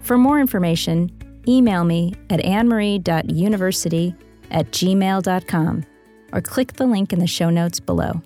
For 0.00 0.18
more 0.18 0.40
information, 0.40 1.10
email 1.48 1.84
me 1.84 2.14
at 2.30 2.40
annemarie.university 2.40 4.14
at 4.50 4.70
gmail.com 4.70 5.84
or 6.32 6.40
click 6.40 6.72
the 6.74 6.86
link 6.86 7.12
in 7.12 7.18
the 7.18 7.26
show 7.26 7.50
notes 7.50 7.80
below. 7.80 8.20